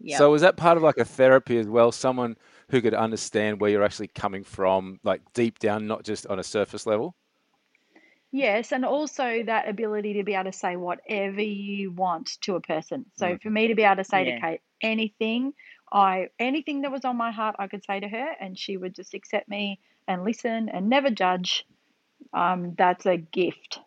Yeah. 0.00 0.18
So 0.18 0.30
was 0.30 0.42
that 0.42 0.56
part 0.56 0.76
of 0.76 0.82
like 0.82 0.98
a 0.98 1.04
therapy 1.04 1.58
as 1.58 1.66
well? 1.66 1.90
Someone 1.92 2.36
who 2.70 2.80
could 2.80 2.94
understand 2.94 3.60
where 3.60 3.70
you're 3.70 3.82
actually 3.84 4.08
coming 4.08 4.44
from, 4.44 5.00
like 5.02 5.22
deep 5.32 5.58
down, 5.58 5.86
not 5.86 6.04
just 6.04 6.26
on 6.26 6.38
a 6.38 6.44
surface 6.44 6.86
level. 6.86 7.14
Yes, 8.30 8.72
and 8.72 8.84
also 8.84 9.42
that 9.44 9.68
ability 9.68 10.14
to 10.14 10.22
be 10.24 10.34
able 10.34 10.50
to 10.50 10.56
say 10.56 10.76
whatever 10.76 11.40
you 11.40 11.90
want 11.92 12.30
to 12.42 12.56
a 12.56 12.60
person. 12.60 13.06
So 13.16 13.36
Mm. 13.36 13.42
for 13.42 13.50
me 13.50 13.68
to 13.68 13.74
be 13.74 13.84
able 13.84 13.96
to 13.96 14.04
say 14.04 14.24
Yeah. 14.24 14.34
to 14.34 14.40
Kate 14.40 14.60
anything, 14.82 15.54
I 15.92 16.28
anything 16.38 16.82
that 16.82 16.92
was 16.92 17.04
on 17.04 17.16
my 17.16 17.30
heart, 17.30 17.56
I 17.58 17.66
could 17.68 17.84
say 17.84 18.00
to 18.00 18.08
her, 18.08 18.28
and 18.40 18.58
she 18.58 18.76
would 18.76 18.94
just 18.94 19.14
accept 19.14 19.48
me 19.48 19.80
and 20.06 20.24
listen 20.24 20.68
and 20.68 20.88
never 20.88 21.10
judge. 21.10 21.66
Um, 22.32 22.74
that's 22.76 23.06
a 23.06 23.16
gift. 23.16 23.78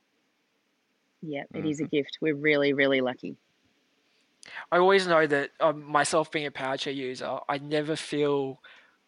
yeah, 1.21 1.43
it 1.53 1.65
is 1.65 1.79
a 1.79 1.85
gift. 1.85 2.17
We're 2.21 2.35
really, 2.35 2.73
really 2.73 3.01
lucky. 3.01 3.35
I 4.71 4.77
always 4.77 5.05
know 5.05 5.27
that 5.27 5.51
um, 5.59 5.83
myself 5.83 6.31
being 6.31 6.47
a 6.47 6.51
power 6.51 6.77
chair 6.77 6.93
user, 6.93 7.39
I 7.47 7.59
never 7.59 7.95
feel 7.95 8.59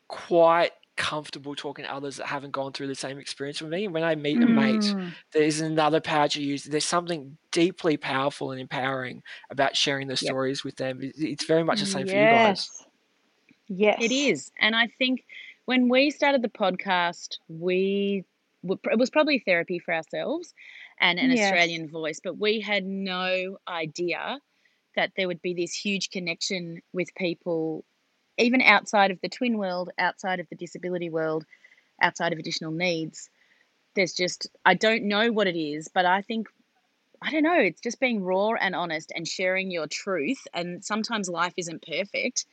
quite 0.08 0.72
comfortable 0.98 1.56
talking 1.56 1.86
to 1.86 1.94
others 1.94 2.18
that 2.18 2.28
haven't 2.28 2.52
gone 2.52 2.74
through 2.74 2.88
the 2.88 2.96
same 2.96 3.18
experience 3.20 3.62
with 3.62 3.72
me. 3.72 3.86
And 3.86 3.94
When 3.94 4.04
I 4.04 4.16
meet 4.16 4.44
a 4.44 4.48
mate 4.48 4.96
Mm, 4.96 5.16
that 5.34 5.44
is 5.44 5.62
another 5.62 6.02
power 6.02 6.28
to 6.30 6.42
use. 6.42 6.64
there's 6.66 6.86
something 6.86 7.38
deeply 7.52 7.98
powerful 7.98 8.52
and 8.52 8.62
empowering 8.62 9.24
about 9.50 9.76
sharing 9.78 10.08
the 10.08 10.18
Yep. 10.20 10.36
stories 10.36 10.64
with 10.64 10.76
them. 10.78 11.00
It's 11.02 11.46
very 11.46 11.64
much 11.64 11.80
the 11.80 11.86
same 11.86 12.08
for 12.08 12.18
you 12.18 12.28
guys. 12.30 12.70
yes, 12.70 12.88
yes, 13.68 13.98
It 13.98 14.12
is. 14.12 14.52
And 14.60 14.76
I 14.76 14.88
think 14.98 15.26
when 15.66 15.90
we 15.90 16.10
started 16.10 16.42
the 16.42 16.50
podcast, 16.50 17.38
we 17.48 18.24
were, 18.64 18.78
it 18.92 19.00
was 19.00 19.10
probably 19.10 19.40
therapy 19.40 19.80
for 19.80 19.94
ourselves 19.94 20.54
and 21.00 21.20
an 21.20 21.32
Yes. 21.32 21.32
Australian 21.32 21.90
voice, 21.90 22.20
but 22.24 22.38
we 22.38 22.60
had 22.60 22.86
no 22.86 23.58
idea 23.68 24.40
that 24.96 25.14
there 25.18 25.28
would 25.28 25.42
be 25.42 25.54
this 25.54 25.76
huge 25.76 26.10
connection 26.12 26.82
with 26.94 27.10
people, 27.18 27.86
even 28.38 28.62
outside 28.62 29.12
of 29.12 29.20
the 29.22 29.30
twin 29.30 29.58
world, 29.58 29.92
outside 29.98 30.40
of 30.40 30.48
the 30.50 30.56
disability 30.56 31.10
world, 31.10 31.46
outside 32.02 32.34
of 32.34 32.40
additional 32.40 32.72
needs. 32.72 33.30
There's 33.96 34.14
just, 34.14 34.48
I 34.66 34.74
don't 34.74 35.04
know 35.04 35.32
what 35.32 35.48
it 35.48 35.60
is, 35.60 35.88
but 35.94 36.06
I 36.06 36.22
think, 36.22 36.48
I 37.22 37.32
don't 37.32 37.44
know, 37.44 37.60
it's 37.60 37.82
just 37.82 38.00
being 38.00 38.24
raw 38.24 38.52
and 38.60 38.76
honest 38.76 39.12
and 39.16 39.28
sharing 39.28 39.72
your 39.72 39.88
truth. 39.88 40.42
And 40.54 40.84
sometimes 40.84 41.30
life 41.30 41.54
isn't 41.58 41.86
perfect. 41.86 42.46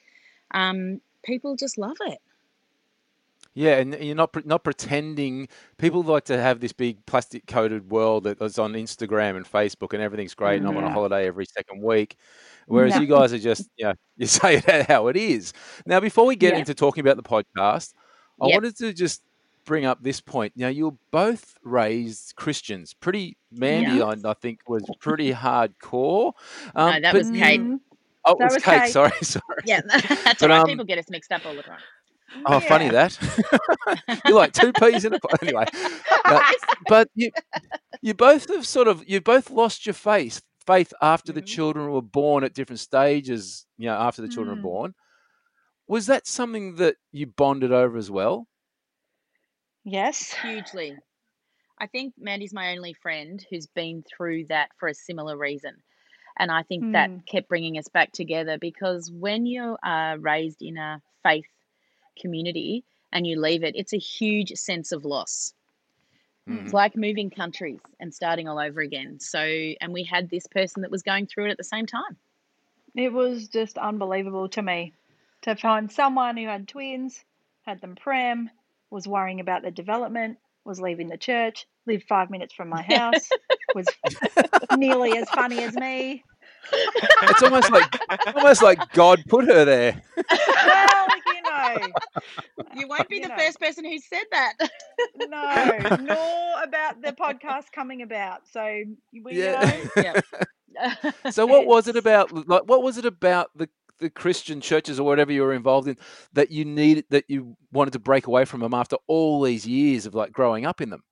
Um, 0.52 1.00
people 1.24 1.56
just 1.56 1.78
love 1.78 1.96
it. 2.02 2.18
Yeah, 3.54 3.78
and 3.78 3.94
you're 4.00 4.14
not 4.14 4.46
not 4.46 4.62
pretending. 4.62 5.48
People 5.76 6.02
like 6.04 6.24
to 6.26 6.40
have 6.40 6.60
this 6.60 6.72
big 6.72 7.04
plastic 7.06 7.46
coated 7.46 7.90
world 7.90 8.24
that 8.24 8.40
is 8.40 8.58
on 8.58 8.74
Instagram 8.74 9.36
and 9.36 9.44
Facebook, 9.44 9.92
and 9.92 10.02
everything's 10.02 10.34
great, 10.34 10.58
and 10.58 10.68
I'm 10.68 10.76
on 10.76 10.84
a 10.84 10.88
Mhm. 10.88 10.92
holiday 10.92 11.26
every 11.26 11.46
second 11.46 11.82
week. 11.82 12.16
Whereas 12.66 12.94
No. 12.94 13.00
you 13.00 13.06
guys 13.08 13.32
are 13.32 13.38
just, 13.40 13.68
you 13.76 13.86
know, 13.86 13.94
you 14.16 14.26
say 14.26 14.56
it 14.64 14.86
how 14.86 15.08
it 15.08 15.16
is. 15.16 15.52
Now, 15.84 15.98
before 15.98 16.26
we 16.26 16.36
get 16.36 16.52
Yeah. 16.54 16.60
into 16.60 16.74
talking 16.74 17.00
about 17.00 17.16
the 17.16 17.24
podcast, 17.28 17.92
I 18.40 18.46
Yep. 18.46 18.54
wanted 18.54 18.76
to 18.76 18.92
just 18.92 19.22
bring 19.64 19.84
up 19.84 20.00
this 20.02 20.20
point. 20.20 20.52
Now, 20.56 20.68
you're 20.68 20.96
both 21.10 21.54
raised 21.64 22.36
Christians. 22.36 22.94
Pretty 22.94 23.36
Mandy, 23.50 24.00
I, 24.00 24.14
I 24.24 24.34
think, 24.34 24.60
was 24.68 24.84
pretty 25.00 25.32
hardcore. 25.32 26.32
Um, 26.76 26.92
No, 26.94 27.00
that 27.00 27.14
was 27.14 27.30
Kate. 27.30 27.60
Oh, 28.24 28.32
it 28.34 28.38
That 28.38 28.44
was 28.44 28.54
was 28.54 28.62
Kate. 28.62 28.82
Kate. 28.82 28.92
Sorry, 28.92 29.10
sorry. 29.22 29.42
Yeah, 29.64 29.80
that's 29.86 30.40
But, 30.40 30.50
right. 30.50 30.60
um, 30.60 30.66
People 30.66 30.84
get 30.84 30.98
us 30.98 31.10
mixed 31.10 31.32
up 31.32 31.44
all 31.44 31.54
the 31.56 31.62
time. 31.64 31.80
Oh, 32.46 32.60
funny 32.60 32.88
that. 32.88 33.18
You're 34.26 34.36
like 34.36 34.52
two 34.52 34.72
peas 34.72 35.04
in 35.04 35.12
a 35.12 35.18
pot. 35.18 35.38
Anyway, 35.42 35.66
no, 36.26 36.42
but 36.86 37.08
you 37.14 37.30
you 38.02 38.14
both 38.14 38.48
have 38.48 38.66
sort 38.66 38.88
of 38.88 39.04
you 39.08 39.20
both 39.20 39.50
lost 39.50 39.86
your 39.86 39.94
faith 39.94 40.42
faith 40.66 40.92
after 41.02 41.32
the 41.32 41.40
Mhm. 41.40 41.46
children 41.46 41.90
were 41.90 42.02
born 42.02 42.44
at 42.44 42.54
different 42.54 42.80
stages. 42.80 43.66
You 43.78 43.86
know, 43.86 43.94
after 43.96 44.22
the 44.22 44.28
children 44.28 44.56
Mm. 44.56 44.62
were 44.62 44.62
born. 44.70 44.94
Was 45.88 46.06
that 46.06 46.26
something 46.26 46.76
that 46.76 46.96
you 47.12 47.26
bonded 47.26 47.72
over 47.72 47.96
as 47.96 48.10
well? 48.10 48.46
Yes. 49.84 50.32
hugely. 50.32 50.96
I 51.78 51.86
think 51.86 52.14
Mandy's 52.18 52.52
my 52.52 52.72
only 52.76 52.94
friend 52.94 53.44
who's 53.50 53.66
been 53.66 54.02
through 54.02 54.46
that 54.48 54.70
for 54.78 54.88
a 54.88 54.94
similar 54.94 55.36
reason. 55.36 55.82
And 56.38 56.50
I 56.50 56.62
think 56.62 56.86
that 56.92 57.10
Mm. 57.10 57.24
kept 57.26 57.48
bringing 57.48 57.78
us 57.78 57.88
back 57.88 58.12
together 58.12 58.58
because 58.58 59.10
when 59.10 59.46
you 59.46 59.76
are 59.82 60.18
raised 60.18 60.62
in 60.62 60.76
a 60.78 61.02
faith 61.22 61.46
community 62.20 62.84
and 63.12 63.26
you 63.26 63.40
leave 63.40 63.64
it, 63.64 63.74
it's 63.76 63.92
a 63.92 63.98
huge 63.98 64.52
sense 64.52 64.92
of 64.92 65.04
loss. 65.04 65.52
Mm. 66.48 66.64
It's 66.64 66.72
like 66.72 66.96
moving 66.96 67.30
countries 67.30 67.80
and 67.98 68.14
starting 68.14 68.48
all 68.48 68.58
over 68.58 68.80
again. 68.80 69.20
So, 69.20 69.38
and 69.38 69.92
we 69.92 70.04
had 70.04 70.30
this 70.30 70.46
person 70.46 70.82
that 70.82 70.90
was 70.90 71.02
going 71.02 71.26
through 71.26 71.46
it 71.46 71.50
at 71.50 71.58
the 71.58 71.64
same 71.64 71.86
time. 71.86 72.16
It 72.94 73.12
was 73.12 73.48
just 73.48 73.78
unbelievable 73.78 74.48
to 74.50 74.62
me 74.62 74.94
to 75.42 75.54
find 75.56 75.90
someone 75.90 76.36
who 76.36 76.46
had 76.46 76.68
twins, 76.68 77.24
had 77.62 77.80
them 77.80 77.94
prem, 77.94 78.50
was 78.90 79.06
worrying 79.06 79.40
about 79.40 79.62
their 79.62 79.70
development, 79.70 80.38
was 80.64 80.80
leaving 80.80 81.08
the 81.08 81.16
church, 81.16 81.66
lived 81.86 82.04
five 82.08 82.30
minutes 82.30 82.52
from 82.52 82.68
my 82.68 82.82
house, 82.88 83.28
was 83.74 83.86
nearly 84.76 85.16
as 85.16 85.28
funny 85.30 85.62
as 85.62 85.74
me. 85.74 86.24
It's 86.72 87.42
almost 87.42 87.70
like 87.70 88.00
almost 88.34 88.62
like 88.62 88.92
God 88.92 89.24
put 89.28 89.46
her 89.46 89.64
there. 89.64 90.02
Well, 90.16 91.06
you 92.72 92.88
won't 92.88 93.08
be 93.08 93.18
You 93.18 93.20
the 93.20 93.28
know. 93.28 93.36
first 93.36 93.60
person 93.60 93.84
who 93.84 93.98
said 93.98 94.24
that. 94.32 94.54
no, 95.16 95.90
nor 95.96 96.62
about 96.62 97.02
the 97.02 97.12
podcast 97.12 97.72
coming 97.74 98.02
about. 98.02 98.46
So 98.48 98.82
we, 99.12 99.36
Yeah. 99.36 99.52
know, 99.52 99.84
uh, 99.86 99.88
yeah. 99.96 100.14
So 101.30 101.46
what 101.46 101.66
was 101.66 101.88
it 101.88 101.96
about? 101.96 102.32
Like, 102.48 102.62
what 102.66 102.82
was 102.82 102.98
it 102.98 103.04
about 103.06 103.50
the 103.56 103.68
the 103.98 104.10
Christian 104.10 104.60
churches 104.60 104.98
or 104.98 105.04
whatever 105.04 105.30
you 105.32 105.42
were 105.42 105.52
involved 105.52 105.86
in 105.88 105.96
that 106.32 106.50
you 106.50 106.64
needed 106.64 107.04
that 107.10 107.24
you 107.28 107.56
wanted 107.72 107.92
to 107.92 107.98
break 107.98 108.26
away 108.26 108.44
from 108.44 108.60
them 108.60 108.72
after 108.74 108.96
all 109.06 109.42
these 109.42 109.66
years 109.66 110.06
of 110.06 110.14
like 110.14 110.32
growing 110.32 110.64
up 110.64 110.80
in 110.80 110.90
them? 110.90 111.04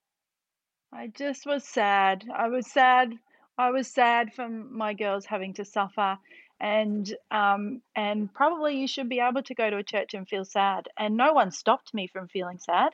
I 0.93 1.07
just 1.09 1.47
was 1.47 1.67
sad. 1.67 2.29
I 2.35 2.49
was 2.49 2.71
sad. 2.71 3.19
I 3.59 3.71
was 3.71 3.89
sad 3.89 4.33
from 4.35 4.77
my 4.77 4.95
girls 4.95 5.27
having 5.27 5.55
to 5.55 5.65
suffer, 5.65 6.19
and 6.61 7.13
um, 7.31 7.83
and 7.95 8.33
probably 8.33 8.81
you 8.81 8.87
should 8.87 9.09
be 9.09 9.21
able 9.21 9.43
to 9.43 9.55
go 9.55 9.69
to 9.71 9.77
a 9.77 9.83
church 9.83 10.15
and 10.15 10.29
feel 10.29 10.45
sad. 10.45 10.89
And 10.99 11.17
no 11.17 11.33
one 11.33 11.51
stopped 11.51 11.95
me 11.95 12.07
from 12.09 12.29
feeling 12.29 12.59
sad, 12.59 12.93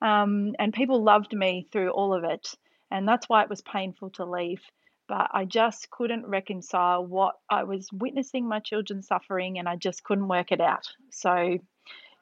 um, 0.00 0.54
and 0.58 0.72
people 0.72 1.02
loved 1.02 1.32
me 1.32 1.66
through 1.72 1.90
all 1.90 2.14
of 2.14 2.24
it, 2.24 2.54
and 2.90 3.06
that's 3.06 3.28
why 3.28 3.42
it 3.42 3.50
was 3.50 3.62
painful 3.62 4.10
to 4.10 4.24
leave. 4.24 4.62
But 5.08 5.30
I 5.32 5.44
just 5.44 5.90
couldn't 5.90 6.26
reconcile 6.26 7.04
what 7.04 7.34
I 7.50 7.64
was 7.64 7.88
witnessing 7.92 8.48
my 8.48 8.60
children 8.60 9.02
suffering, 9.02 9.58
and 9.58 9.68
I 9.68 9.76
just 9.76 10.04
couldn't 10.04 10.28
work 10.28 10.52
it 10.52 10.60
out. 10.60 10.88
So, 11.10 11.58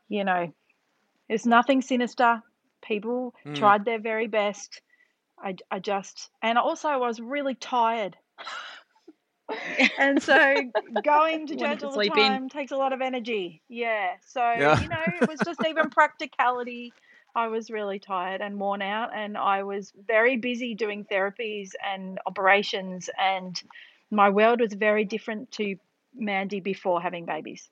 you 0.08 0.24
know, 0.24 0.52
it's 1.28 1.46
nothing 1.46 1.82
sinister. 1.82 2.42
People 2.82 3.34
Mm. 3.46 3.54
tried 3.54 3.84
their 3.84 4.00
very 4.00 4.26
best. 4.26 4.80
I, 5.42 5.56
I 5.70 5.78
just, 5.78 6.30
and 6.42 6.58
also 6.58 6.88
I 6.88 6.96
was 6.96 7.20
really 7.20 7.54
tired. 7.54 8.16
and 9.98 10.22
so 10.22 10.62
going 11.02 11.46
to 11.46 11.56
church 11.56 11.82
all 11.82 11.90
the 11.90 11.94
sleep 11.96 12.16
in. 12.16 12.22
time 12.22 12.48
takes 12.48 12.72
a 12.72 12.76
lot 12.76 12.92
of 12.92 13.00
energy. 13.00 13.62
Yeah. 13.68 14.12
So, 14.26 14.40
Yeah. 14.40 14.80
you 14.80 14.88
know, 14.88 15.02
it 15.18 15.26
was 15.26 15.42
just 15.42 15.64
even 15.64 15.90
practicality. 15.90 16.92
I 17.34 17.48
was 17.48 17.70
really 17.70 17.98
tired 18.00 18.40
and 18.40 18.58
worn 18.58 18.82
out, 18.82 19.10
and 19.14 19.38
I 19.38 19.62
was 19.62 19.92
very 20.06 20.36
busy 20.36 20.74
doing 20.74 21.04
therapies 21.04 21.70
and 21.84 22.18
operations, 22.26 23.08
and 23.18 23.60
my 24.10 24.30
world 24.30 24.60
was 24.60 24.72
very 24.72 25.04
different 25.04 25.52
to 25.52 25.76
Mandy 26.12 26.58
before 26.58 27.00
having 27.00 27.26
babies. 27.26 27.70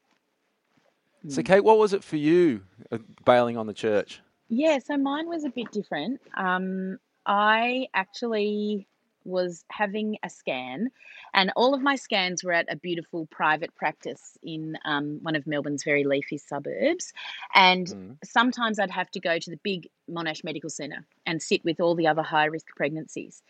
So, 1.26 1.42
Kate, 1.42 1.64
what 1.64 1.78
was 1.78 1.92
it 1.92 2.04
for 2.04 2.16
you 2.16 2.62
uh, 2.92 2.99
bailing 3.25 3.56
on 3.56 3.66
the 3.66 3.75
church? 3.75 4.20
Yeah, 4.49 4.78
so 4.78 4.97
mine 4.97 5.28
was 5.28 5.44
a 5.44 5.50
bit 5.50 5.70
different. 5.73 6.20
Um, 6.37 6.99
I 7.26 7.88
actually 7.92 8.87
was 9.28 9.64
having 9.70 10.16
a 10.23 10.30
scan, 10.30 10.90
and 11.35 11.52
all 11.54 11.75
of 11.75 11.82
my 11.82 11.97
scans 11.97 12.42
were 12.42 12.52
at 12.52 12.73
a 12.73 12.76
beautiful 12.76 13.26
private 13.30 13.75
practice 13.76 14.37
in 14.42 14.76
um, 14.85 15.18
one 15.23 15.37
of 15.37 15.47
Melbourne's 15.47 15.85
very 15.85 16.04
leafy 16.04 16.38
suburbs. 16.38 17.12
And 17.54 17.87
Mm. 17.87 18.16
sometimes 18.25 18.78
I'd 18.78 18.90
have 18.90 19.11
to 19.12 19.20
go 19.20 19.38
to 19.38 19.50
the 19.50 19.61
big 19.62 19.88
Monash 20.11 20.42
Medical 20.42 20.70
Centre 20.70 21.06
and 21.26 21.42
sit 21.42 21.64
with 21.64 21.80
all 21.80 21.94
the 21.94 22.06
other 22.08 22.23
high 22.23 22.47
risk 22.47 22.66
pregnancies. 22.76 23.42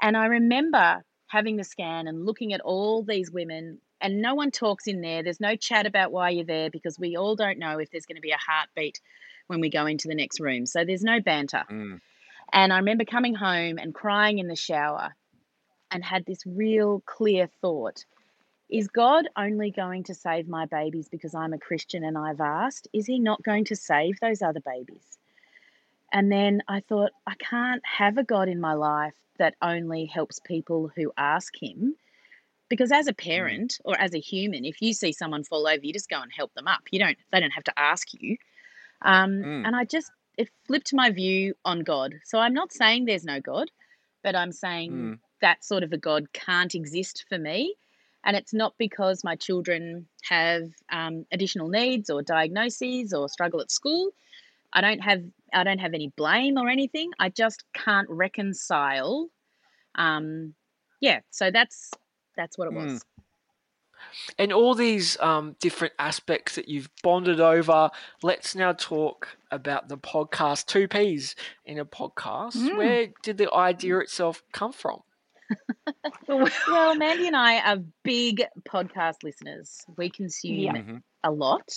And 0.00 0.16
I 0.16 0.26
remember 0.26 1.04
having 1.28 1.56
the 1.56 1.64
scan 1.64 2.08
and 2.08 2.26
looking 2.26 2.52
at 2.52 2.60
all 2.60 3.02
these 3.02 3.30
women, 3.30 3.78
and 4.00 4.22
no 4.22 4.34
one 4.34 4.50
talks 4.50 4.86
in 4.86 5.00
there. 5.02 5.22
There's 5.22 5.40
no 5.40 5.56
chat 5.56 5.86
about 5.86 6.10
why 6.10 6.30
you're 6.30 6.44
there 6.44 6.70
because 6.70 6.98
we 6.98 7.16
all 7.16 7.36
don't 7.36 7.58
know 7.58 7.78
if 7.78 7.90
there's 7.90 8.06
going 8.06 8.16
to 8.16 8.22
be 8.22 8.32
a 8.32 8.38
heartbeat 8.38 9.00
when 9.46 9.60
we 9.60 9.68
go 9.68 9.86
into 9.86 10.08
the 10.08 10.14
next 10.14 10.40
room. 10.40 10.66
So 10.66 10.84
there's 10.84 11.04
no 11.04 11.20
banter. 11.20 11.64
Mm. 11.70 12.00
And 12.52 12.72
I 12.72 12.78
remember 12.78 13.04
coming 13.04 13.34
home 13.34 13.78
and 13.78 13.94
crying 13.94 14.38
in 14.38 14.48
the 14.48 14.56
shower 14.56 15.14
and 15.90 16.04
had 16.04 16.24
this 16.26 16.44
real 16.46 17.02
clear 17.06 17.48
thought 17.60 18.04
Is 18.68 18.88
God 18.88 19.26
only 19.36 19.70
going 19.70 20.04
to 20.04 20.14
save 20.14 20.48
my 20.48 20.66
babies 20.66 21.08
because 21.08 21.34
I'm 21.34 21.52
a 21.52 21.58
Christian 21.58 22.04
and 22.04 22.16
I've 22.16 22.40
asked? 22.40 22.88
Is 22.92 23.06
He 23.06 23.18
not 23.18 23.42
going 23.42 23.64
to 23.66 23.76
save 23.76 24.20
those 24.20 24.42
other 24.42 24.60
babies? 24.60 25.18
And 26.12 26.30
then 26.30 26.62
I 26.68 26.80
thought, 26.80 27.10
I 27.26 27.34
can't 27.36 27.82
have 27.84 28.18
a 28.18 28.24
God 28.24 28.48
in 28.48 28.60
my 28.60 28.74
life 28.74 29.14
that 29.38 29.54
only 29.62 30.06
helps 30.06 30.40
people 30.40 30.90
who 30.96 31.12
ask 31.16 31.54
Him. 31.60 31.96
Because 32.68 32.92
as 32.92 33.08
a 33.08 33.12
parent 33.12 33.78
or 33.84 33.98
as 34.00 34.14
a 34.14 34.20
human, 34.20 34.64
if 34.64 34.80
you 34.80 34.92
see 34.94 35.12
someone 35.12 35.42
fall 35.42 35.66
over, 35.66 35.80
you 35.82 35.92
just 35.92 36.08
go 36.08 36.20
and 36.20 36.30
help 36.32 36.54
them 36.54 36.68
up. 36.68 36.82
You 36.92 37.00
don't, 37.00 37.18
they 37.32 37.40
don't 37.40 37.50
have 37.50 37.64
to 37.64 37.78
ask 37.78 38.12
you. 38.14 38.36
Um, 39.02 39.42
Mm. 39.42 39.66
And 39.66 39.74
I 39.76 39.84
just, 39.84 40.12
it 40.36 40.48
flipped 40.66 40.92
my 40.94 41.10
view 41.10 41.54
on 41.64 41.80
God. 41.80 42.14
So 42.24 42.38
I'm 42.38 42.54
not 42.54 42.72
saying 42.72 43.04
there's 43.04 43.24
no 43.24 43.40
God, 43.40 43.70
but 44.22 44.34
I'm 44.34 44.52
saying 44.52 44.92
Mm. 44.92 45.18
that 45.40 45.64
sort 45.64 45.82
of 45.82 45.92
a 45.92 45.98
God 45.98 46.32
can't 46.32 46.74
exist 46.74 47.24
for 47.28 47.38
me. 47.38 47.74
And 48.24 48.36
it's 48.36 48.52
not 48.52 48.74
because 48.78 49.24
my 49.24 49.36
children 49.36 50.06
have 50.28 50.68
um, 50.90 51.24
additional 51.32 51.68
needs 51.68 52.10
or 52.10 52.22
diagnoses 52.22 53.14
or 53.14 53.28
struggle 53.28 53.60
at 53.60 53.70
school. 53.70 54.12
I 54.72 54.80
don't 54.82 55.00
have 55.00 55.22
I 55.52 55.64
don't 55.64 55.78
have 55.78 55.94
any 55.94 56.08
blame 56.16 56.58
or 56.58 56.68
anything. 56.68 57.10
I 57.18 57.30
just 57.30 57.64
can't 57.74 58.08
reconcile. 58.08 59.30
Um, 59.94 60.54
yeah, 61.00 61.20
so 61.30 61.50
that's 61.50 61.90
that's 62.36 62.56
what 62.58 62.66
it 62.68 62.74
was. 62.74 62.92
Mm. 62.92 63.02
And 64.38 64.52
all 64.52 64.74
these 64.74 65.18
um, 65.20 65.56
different 65.60 65.94
aspects 65.98 66.54
that 66.56 66.68
you've 66.68 66.88
bonded 67.02 67.40
over. 67.40 67.90
Let's 68.22 68.54
now 68.54 68.72
talk 68.72 69.36
about 69.50 69.88
the 69.88 69.98
podcast. 69.98 70.66
Two 70.66 70.88
Peas 70.88 71.34
in 71.64 71.78
a 71.78 71.84
podcast. 71.84 72.56
Mm. 72.56 72.76
Where 72.76 73.06
did 73.22 73.38
the 73.38 73.52
idea 73.52 73.98
itself 73.98 74.42
come 74.52 74.72
from? 74.72 75.02
Well, 76.28 76.94
Mandy 76.94 77.26
and 77.26 77.36
I 77.36 77.58
are 77.58 77.78
big 78.04 78.44
podcast 78.68 79.22
listeners. 79.24 79.84
We 79.96 80.08
consume 80.10 80.54
Yeah. 80.58 80.72
Mhm. 80.76 81.02
a 81.24 81.30
lot. 81.30 81.68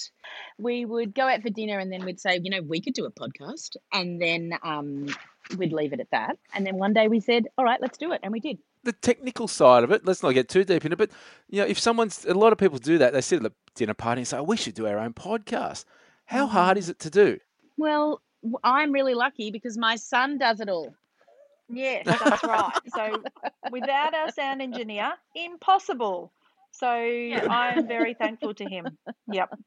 We 0.59 0.85
would 0.85 1.13
go 1.15 1.27
out 1.27 1.41
for 1.41 1.49
dinner 1.49 1.79
and 1.79 1.91
then 1.91 2.05
we'd 2.05 2.19
say, 2.19 2.39
you 2.41 2.49
know, 2.51 2.61
we 2.61 2.81
could 2.81 2.93
do 2.93 3.05
a 3.05 3.11
podcast. 3.11 3.75
And 3.91 4.21
then 4.21 4.53
um, 4.63 5.07
we'd 5.57 5.73
leave 5.73 5.91
it 5.93 5.99
at 5.99 6.11
that. 6.11 6.37
And 6.53 6.65
then 6.65 6.75
one 6.77 6.93
day 6.93 7.07
we 7.07 7.19
said, 7.19 7.47
all 7.57 7.65
right, 7.65 7.81
let's 7.81 7.97
do 7.97 8.11
it. 8.13 8.19
And 8.23 8.31
we 8.31 8.39
did. 8.39 8.59
The 8.83 8.93
technical 8.93 9.47
side 9.47 9.83
of 9.83 9.91
it, 9.91 10.05
let's 10.05 10.23
not 10.23 10.31
get 10.31 10.49
too 10.49 10.63
deep 10.63 10.85
in 10.85 10.91
it, 10.91 10.97
but 10.97 11.09
you 11.49 11.61
know, 11.61 11.67
if 11.67 11.79
someone's 11.79 12.25
a 12.25 12.33
lot 12.33 12.51
of 12.51 12.59
people 12.59 12.77
do 12.77 12.97
that, 12.97 13.13
they 13.13 13.21
sit 13.21 13.37
at 13.37 13.43
the 13.43 13.53
dinner 13.75 13.93
party 13.93 14.21
and 14.21 14.27
say, 14.27 14.37
oh, 14.37 14.43
"We 14.43 14.57
should 14.57 14.75
do 14.75 14.87
our 14.87 14.99
own 14.99 15.13
podcast." 15.13 15.85
How 16.25 16.45
mm-hmm. 16.45 16.53
hard 16.53 16.77
is 16.77 16.89
it 16.89 16.99
to 16.99 17.09
do? 17.09 17.39
Well, 17.77 18.21
I'm 18.63 18.91
really 18.91 19.13
lucky 19.13 19.51
because 19.51 19.77
my 19.77 19.95
son 19.95 20.37
does 20.37 20.59
it 20.59 20.69
all. 20.69 20.93
Yes, 21.69 22.05
that's 22.05 22.43
right. 22.43 22.71
So 22.93 23.23
without 23.71 24.13
our 24.13 24.31
sound 24.31 24.61
engineer, 24.61 25.13
impossible. 25.35 26.31
So 26.71 26.87
I'm 26.87 27.87
very 27.87 28.13
thankful 28.13 28.53
to 28.55 28.65
him. 28.65 28.97
Yep. 29.31 29.57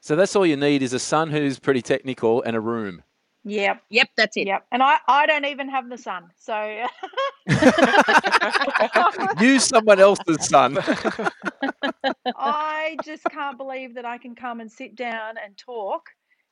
So 0.00 0.14
that's 0.14 0.36
all 0.36 0.46
you 0.46 0.56
need 0.56 0.82
is 0.82 0.92
a 0.92 0.98
son 0.98 1.30
who's 1.30 1.58
pretty 1.58 1.82
technical 1.82 2.42
and 2.42 2.54
a 2.54 2.60
room. 2.60 3.02
Yep. 3.46 3.82
Yep, 3.90 4.08
that's 4.16 4.36
it. 4.36 4.48
Yep. 4.48 4.66
And 4.72 4.82
I, 4.82 4.96
I 5.06 5.24
don't 5.26 5.44
even 5.44 5.68
have 5.68 5.88
the 5.88 5.96
son. 5.96 6.24
So 6.36 6.84
Use 9.40 9.64
someone 9.64 10.00
else's 10.00 10.48
son. 10.48 10.78
I 12.36 12.96
just 13.04 13.22
can't 13.30 13.56
believe 13.56 13.94
that 13.94 14.04
I 14.04 14.18
can 14.18 14.34
come 14.34 14.58
and 14.58 14.70
sit 14.70 14.96
down 14.96 15.36
and 15.42 15.56
talk. 15.56 16.06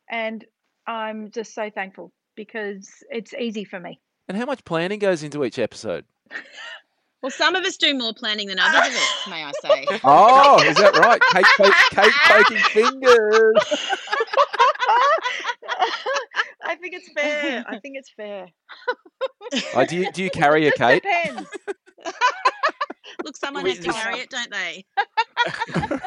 And 0.09 0.45
I'm 0.87 1.33
just 1.33 1.53
so 1.53 1.69
thankful 1.69 2.13
because 2.37 2.89
it's 3.11 3.35
easy 3.35 3.65
for 3.65 3.81
me. 3.81 3.99
And 4.29 4.39
how 4.39 4.45
much 4.45 4.65
planning 4.65 5.01
goes 5.01 5.25
into 5.25 5.45
each 5.45 5.59
episode? 5.59 6.05
Well, 7.23 7.31
some 7.31 7.55
of 7.57 7.65
us 7.65 7.79
do 7.79 7.97
more 7.97 8.13
planning 8.13 8.49
than 8.49 8.59
others 8.59 8.87
of 8.87 8.95
it, 8.95 9.31
may 9.31 9.45
I 9.45 9.53
say. 9.63 9.87
Oh, 10.05 10.63
is 10.63 10.77
that 10.77 10.95
right? 10.99 11.19
Cake, 11.33 11.47
cake, 11.57 11.73
cake 11.91 12.13
poking 12.27 12.59
fingers. 12.59 13.55
I 16.65 16.77
think 16.77 16.95
it's 16.95 17.11
fair. 17.13 17.65
I 17.69 17.79
think 17.81 17.97
it's 17.97 18.11
fair. 18.17 18.47
Oh, 19.75 19.85
do 19.85 19.97
you 19.97 20.11
do 20.13 20.23
you 20.23 20.31
carry 20.31 20.67
a 20.67 20.73
Kate? 20.73 21.03
Depends. 21.03 21.49
Look, 23.25 23.37
someone 23.37 23.65
has 23.67 23.79
to 23.81 23.93
carry 23.93 24.19
it, 24.21 24.31
don't 24.31 24.51
they? 24.51 24.85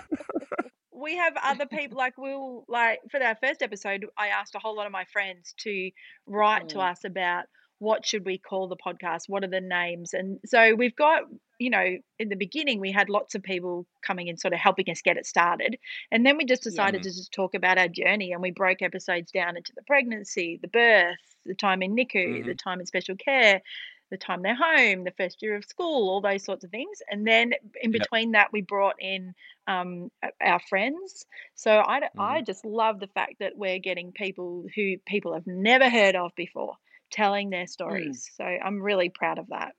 we 0.92 1.16
have 1.16 1.34
other 1.44 1.66
people 1.66 1.98
like 1.98 2.18
we'll 2.18 2.66
like 2.68 3.00
for 3.12 3.22
our 3.24 3.36
first 3.42 3.62
episode. 3.62 4.06
I 4.18 4.28
asked 4.28 4.56
a 4.56 4.60
whole 4.60 4.76
lot 4.76 4.86
of 4.86 4.92
my 4.92 5.06
friends 5.06 5.54
to 5.60 5.92
write 6.26 6.70
to 6.70 6.78
Mm. 6.78 6.92
us 6.92 7.04
about 7.06 7.46
what 7.80 8.06
should 8.06 8.26
we 8.26 8.38
call 8.38 8.68
the 8.68 8.76
podcast, 8.78 9.24
what 9.28 9.44
are 9.44 9.48
the 9.50 9.62
names, 9.62 10.14
and 10.14 10.40
so 10.46 10.76
we've 10.76 10.96
got 10.96 11.24
you 11.60 11.70
know 11.70 11.98
in 12.20 12.30
the 12.30 12.36
beginning 12.36 12.80
we 12.80 12.92
had 12.92 13.10
lots 13.10 13.36
of 13.36 13.44
people 13.44 13.86
coming 14.06 14.28
in 14.28 14.38
sort 14.38 14.54
of 14.54 14.60
helping 14.60 14.90
us 14.90 15.02
get 15.02 15.18
it 15.18 15.26
started. 15.26 15.78
And 16.12 16.26
then 16.26 16.38
we 16.38 16.46
just 16.46 16.64
Yeah. 16.64 16.64
decided 16.64 17.04
to 17.04 17.10
just 17.10 17.32
talk 17.32 17.54
about 17.56 17.78
our 17.78 17.88
journey 17.88 18.32
and 18.32 18.42
we 18.42 18.52
broke 18.52 18.82
episodes 18.82 19.32
down 19.32 19.58
into 19.58 19.74
the 19.76 19.82
pregnancy 19.84 20.60
the 20.62 20.68
birth 20.68 21.18
the 21.46 21.56
time 21.56 21.82
in 21.82 21.96
nicu 21.96 22.44
the 22.46 22.54
time 22.56 22.80
in 22.80 22.86
special 22.86 23.16
care 23.16 23.62
the 24.10 24.18
time 24.18 24.42
they're 24.42 24.56
home 24.56 25.04
the 25.04 25.12
first 25.18 25.42
year 25.42 25.56
of 25.56 25.66
school 25.66 26.10
all 26.10 26.22
those 26.22 26.44
sorts 26.44 26.64
of 26.64 26.72
things. 26.72 27.02
And 27.10 27.28
then 27.28 27.54
in 27.82 27.92
Yep. 27.92 28.08
between 28.08 28.32
that 28.32 28.52
we 28.54 28.62
brought 28.62 28.96
in 29.00 29.34
um, 29.68 30.10
our 30.42 30.60
friends. 30.60 31.26
So 31.56 31.72
I, 31.72 32.10
I 32.18 32.42
just 32.42 32.66
love 32.66 33.00
the 33.00 33.08
fact 33.08 33.36
that 33.40 33.58
we're 33.58 33.80
getting 33.80 34.12
people 34.14 34.66
who 34.76 34.96
people 35.06 35.34
have 35.34 35.46
never 35.48 35.90
heard 35.90 36.16
of 36.16 36.32
before 36.36 36.76
telling 37.12 37.50
their 37.50 37.68
stories 37.68 38.30
so 38.36 38.44
i'm 38.44 38.82
really 38.82 39.10
proud 39.10 39.40
of 39.40 39.48
that 39.48 39.74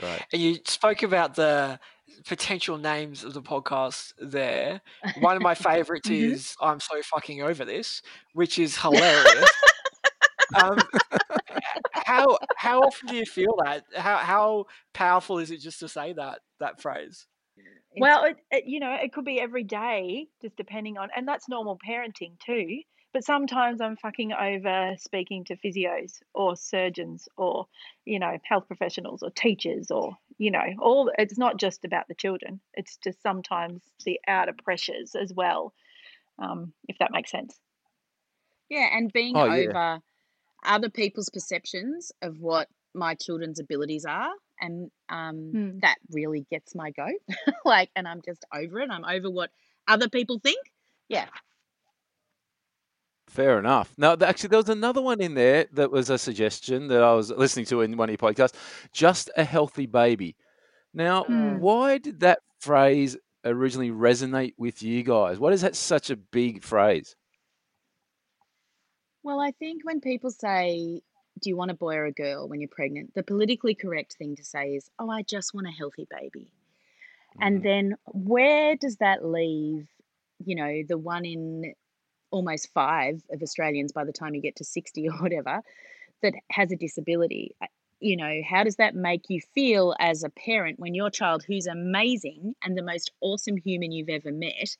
Right. 0.00 0.24
And 0.32 0.40
you 0.40 0.58
spoke 0.66 1.02
about 1.02 1.34
the 1.34 1.78
potential 2.24 2.78
names 2.78 3.24
of 3.24 3.34
the 3.34 3.42
podcast 3.42 4.14
there. 4.18 4.80
One 5.20 5.36
of 5.36 5.42
my 5.42 5.54
favorites 5.54 6.08
Mhm. 6.10 6.32
is 6.34 6.56
I'm 6.60 6.80
so 6.80 7.02
fucking 7.02 7.42
over 7.42 7.64
this, 7.64 8.00
which 8.32 8.58
is 8.58 8.76
hilarious. 8.82 9.50
um, 10.54 10.82
how 11.92 12.38
how 12.56 12.80
often 12.80 13.08
do 13.08 13.16
you 13.16 13.26
feel 13.26 13.56
that? 13.64 13.84
How 13.94 14.16
how 14.18 14.66
powerful 14.94 15.38
is 15.38 15.50
it 15.50 15.58
just 15.58 15.80
to 15.80 15.88
say 15.88 16.12
that 16.14 16.40
that 16.58 16.80
phrase? 16.80 17.26
Well, 17.96 18.24
it, 18.24 18.36
it, 18.50 18.64
you 18.66 18.80
know, 18.80 18.94
it 18.94 19.12
could 19.12 19.24
be 19.26 19.38
every 19.38 19.64
day, 19.64 20.28
just 20.40 20.56
depending 20.56 20.96
on, 20.96 21.10
and 21.14 21.28
that's 21.28 21.48
normal 21.48 21.78
parenting 21.86 22.38
too. 22.40 22.80
But 23.12 23.24
sometimes 23.24 23.80
I'm 23.80 23.96
fucking 23.96 24.32
over 24.32 24.96
speaking 24.98 25.44
to 25.44 25.56
physios 25.56 26.22
or 26.34 26.56
surgeons 26.56 27.28
or, 27.36 27.66
you 28.04 28.18
know, 28.18 28.38
health 28.44 28.66
professionals 28.66 29.22
or 29.22 29.30
teachers 29.30 29.90
or, 29.90 30.16
you 30.38 30.50
know, 30.50 30.64
all. 30.80 31.10
It's 31.18 31.38
not 31.38 31.58
just 31.58 31.84
about 31.84 32.08
the 32.08 32.14
children. 32.14 32.60
It's 32.74 32.96
just 32.98 33.22
sometimes 33.22 33.82
the 34.04 34.20
outer 34.26 34.54
pressures 34.54 35.14
as 35.14 35.32
well, 35.34 35.74
um, 36.38 36.74
if 36.88 36.98
that 36.98 37.12
makes 37.12 37.30
sense. 37.30 37.60
Yeah, 38.68 38.88
and 38.96 39.12
being 39.12 39.40
Oh, 39.40 39.46
yeah. 39.46 39.76
over 39.76 40.00
other 40.64 40.90
people's 40.90 41.30
perceptions 41.30 42.12
of 42.22 42.40
what 42.40 42.68
my 42.94 43.14
children's 43.14 43.60
abilities 43.60 44.04
are, 44.06 44.32
and 44.60 44.90
um, 45.08 45.52
Hmm. 45.52 45.80
that 45.82 45.98
really 46.10 46.46
gets 46.50 46.74
my 46.74 46.90
goat. 46.92 47.20
like, 47.64 47.90
and 47.96 48.08
I'm 48.08 48.22
just 48.22 48.44
over 48.54 48.80
it. 48.80 48.90
I'm 48.90 49.04
over 49.04 49.30
what 49.30 49.52
other 49.88 50.08
people 50.08 50.40
think. 50.40 50.72
Yeah, 51.08 51.28
Fair 53.32 53.58
enough. 53.58 53.94
Now, 53.96 54.14
th- 54.14 54.28
actually, 54.28 54.48
there 54.50 54.58
was 54.58 54.68
another 54.68 55.00
one 55.00 55.22
in 55.22 55.32
there 55.32 55.66
that 55.72 55.90
was 55.90 56.10
a 56.10 56.18
suggestion 56.18 56.88
that 56.88 57.02
I 57.02 57.14
was 57.14 57.30
listening 57.30 57.64
to 57.66 57.80
in 57.80 57.96
one 57.96 58.10
of 58.10 58.12
your 58.20 58.30
podcasts. 58.30 58.54
Just 58.92 59.30
a 59.38 59.42
healthy 59.44 59.86
baby. 59.86 60.36
Now, 60.92 61.24
Mm. 61.24 61.58
why 61.58 61.96
did 61.96 62.20
that 62.20 62.40
phrase 62.58 63.16
originally 63.42 63.90
resonate 63.90 64.52
with 64.58 64.82
you 64.82 65.02
guys? 65.02 65.38
What 65.38 65.54
is 65.54 65.62
that 65.62 65.76
such 65.76 66.10
a 66.10 66.16
big 66.16 66.62
phrase? 66.62 67.16
Well, 69.22 69.40
I 69.40 69.52
think 69.52 69.82
when 69.82 70.02
people 70.02 70.30
say, 70.30 71.00
Do 71.40 71.48
you 71.48 71.56
want 71.56 71.70
a 71.70 71.74
boy 71.74 71.94
or 71.96 72.04
a 72.04 72.12
girl 72.12 72.46
when 72.46 72.60
you're 72.60 72.68
pregnant? 72.68 73.14
The 73.14 73.22
politically 73.22 73.74
correct 73.74 74.16
thing 74.18 74.36
to 74.36 74.44
say 74.44 74.74
is, 74.74 74.90
Oh, 74.98 75.08
I 75.08 75.22
just 75.22 75.54
want 75.54 75.66
a 75.66 75.70
healthy 75.70 76.06
baby. 76.10 76.50
And 77.40 77.60
Mhm. 77.60 77.62
then 77.62 77.96
where 78.12 78.76
does 78.76 78.98
that 78.98 79.24
leave, 79.24 79.88
you 80.44 80.54
know, 80.54 80.82
the 80.86 80.98
one 80.98 81.24
in 81.24 81.74
almost 82.32 82.72
five 82.72 83.22
of 83.30 83.42
Australians 83.42 83.92
by 83.92 84.04
the 84.04 84.12
time 84.12 84.34
you 84.34 84.40
get 84.40 84.56
to 84.56 84.64
60 84.64 85.08
or 85.08 85.16
whatever 85.18 85.62
that 86.22 86.34
has 86.50 86.72
a 86.72 86.76
disability? 86.76 87.54
You 88.00 88.16
know, 88.16 88.40
how 88.48 88.64
does 88.64 88.76
that 88.76 88.96
make 88.96 89.30
you 89.30 89.40
feel 89.54 89.94
as 90.00 90.24
a 90.24 90.30
parent 90.30 90.80
when 90.80 90.94
your 90.94 91.10
child, 91.10 91.44
who's 91.44 91.68
amazing 91.68 92.54
and 92.64 92.76
the 92.76 92.82
most 92.82 93.12
awesome 93.20 93.56
human 93.56 93.92
you've 93.92 94.08
ever 94.08 94.32
met, 94.32 94.76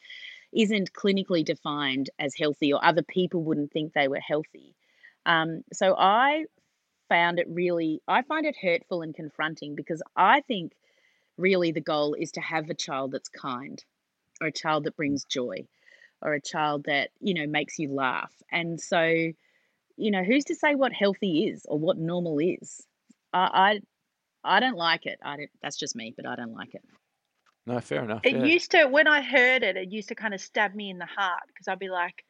isn't 0.53 0.93
clinically 0.93 1.45
defined 1.45 2.11
as 2.19 2.35
healthy 2.35 2.73
or 2.73 2.85
other 2.85 3.03
people 3.03 3.43
wouldn't 3.45 3.73
think 3.73 3.93
they 3.93 4.09
were 4.09 4.21
healthy? 4.21 4.75
Um, 5.25 5.63
so 5.73 5.95
I 5.97 6.47
found 7.09 7.39
it 7.39 7.47
really, 7.49 8.01
I 8.09 8.23
find 8.23 8.45
it 8.45 8.57
hurtful 8.61 9.03
and 9.03 9.15
confronting 9.15 9.77
because 9.77 10.03
I 10.17 10.41
think 10.41 10.73
really 11.39 11.71
the 11.71 11.81
goal 11.81 12.15
is 12.15 12.33
to 12.33 12.41
have 12.41 12.71
a 12.71 12.75
child 12.75 13.13
that's 13.13 13.29
kind 13.29 13.83
or 14.41 14.49
a 14.49 14.53
child 14.53 14.85
that 14.85 14.97
brings 14.97 15.25
joy 15.25 15.67
or 16.23 16.35
a 16.35 16.41
child 16.41 16.85
that, 16.85 17.11
you 17.21 17.35
know, 17.35 17.47
makes 17.47 17.79
you 17.79 17.93
laugh. 17.93 18.33
And 18.51 18.81
so, 18.81 19.03
you 19.03 20.11
know, 20.11 20.23
who's 20.23 20.45
to 20.45 20.55
say 20.55 20.75
what 20.75 20.93
healthy 20.93 21.49
is 21.49 21.67
or 21.69 21.79
what 21.79 21.99
normal 21.99 22.39
is? 22.39 22.87
I, 23.33 23.81
I, 24.45 24.57
I 24.57 24.61
don't 24.61 24.77
like 24.77 25.07
it. 25.07 25.19
I 25.23 25.37
don't, 25.37 25.51
that's 25.63 25.77
just 25.77 25.97
me, 25.97 26.15
but 26.17 26.27
I 26.27 26.37
don't 26.37 26.55
like 26.55 26.75
it. 26.75 26.83
No, 27.67 27.81
fair 27.81 28.05
enough. 28.05 28.23
It 28.25 28.37
yeah. 28.37 28.45
used 28.45 28.71
to, 28.73 28.87
when 28.87 29.07
I 29.07 29.23
heard 29.23 29.63
it, 29.63 29.77
it 29.77 29.93
used 29.93 30.09
to 30.09 30.15
kind 30.15 30.35
of 30.35 30.41
stab 30.41 30.75
me 30.75 30.91
in 30.91 30.99
the 30.99 31.07
heart 31.07 31.43
because 31.47 31.69
I'd 31.69 31.79
be 31.79 31.91
like, 31.91 32.25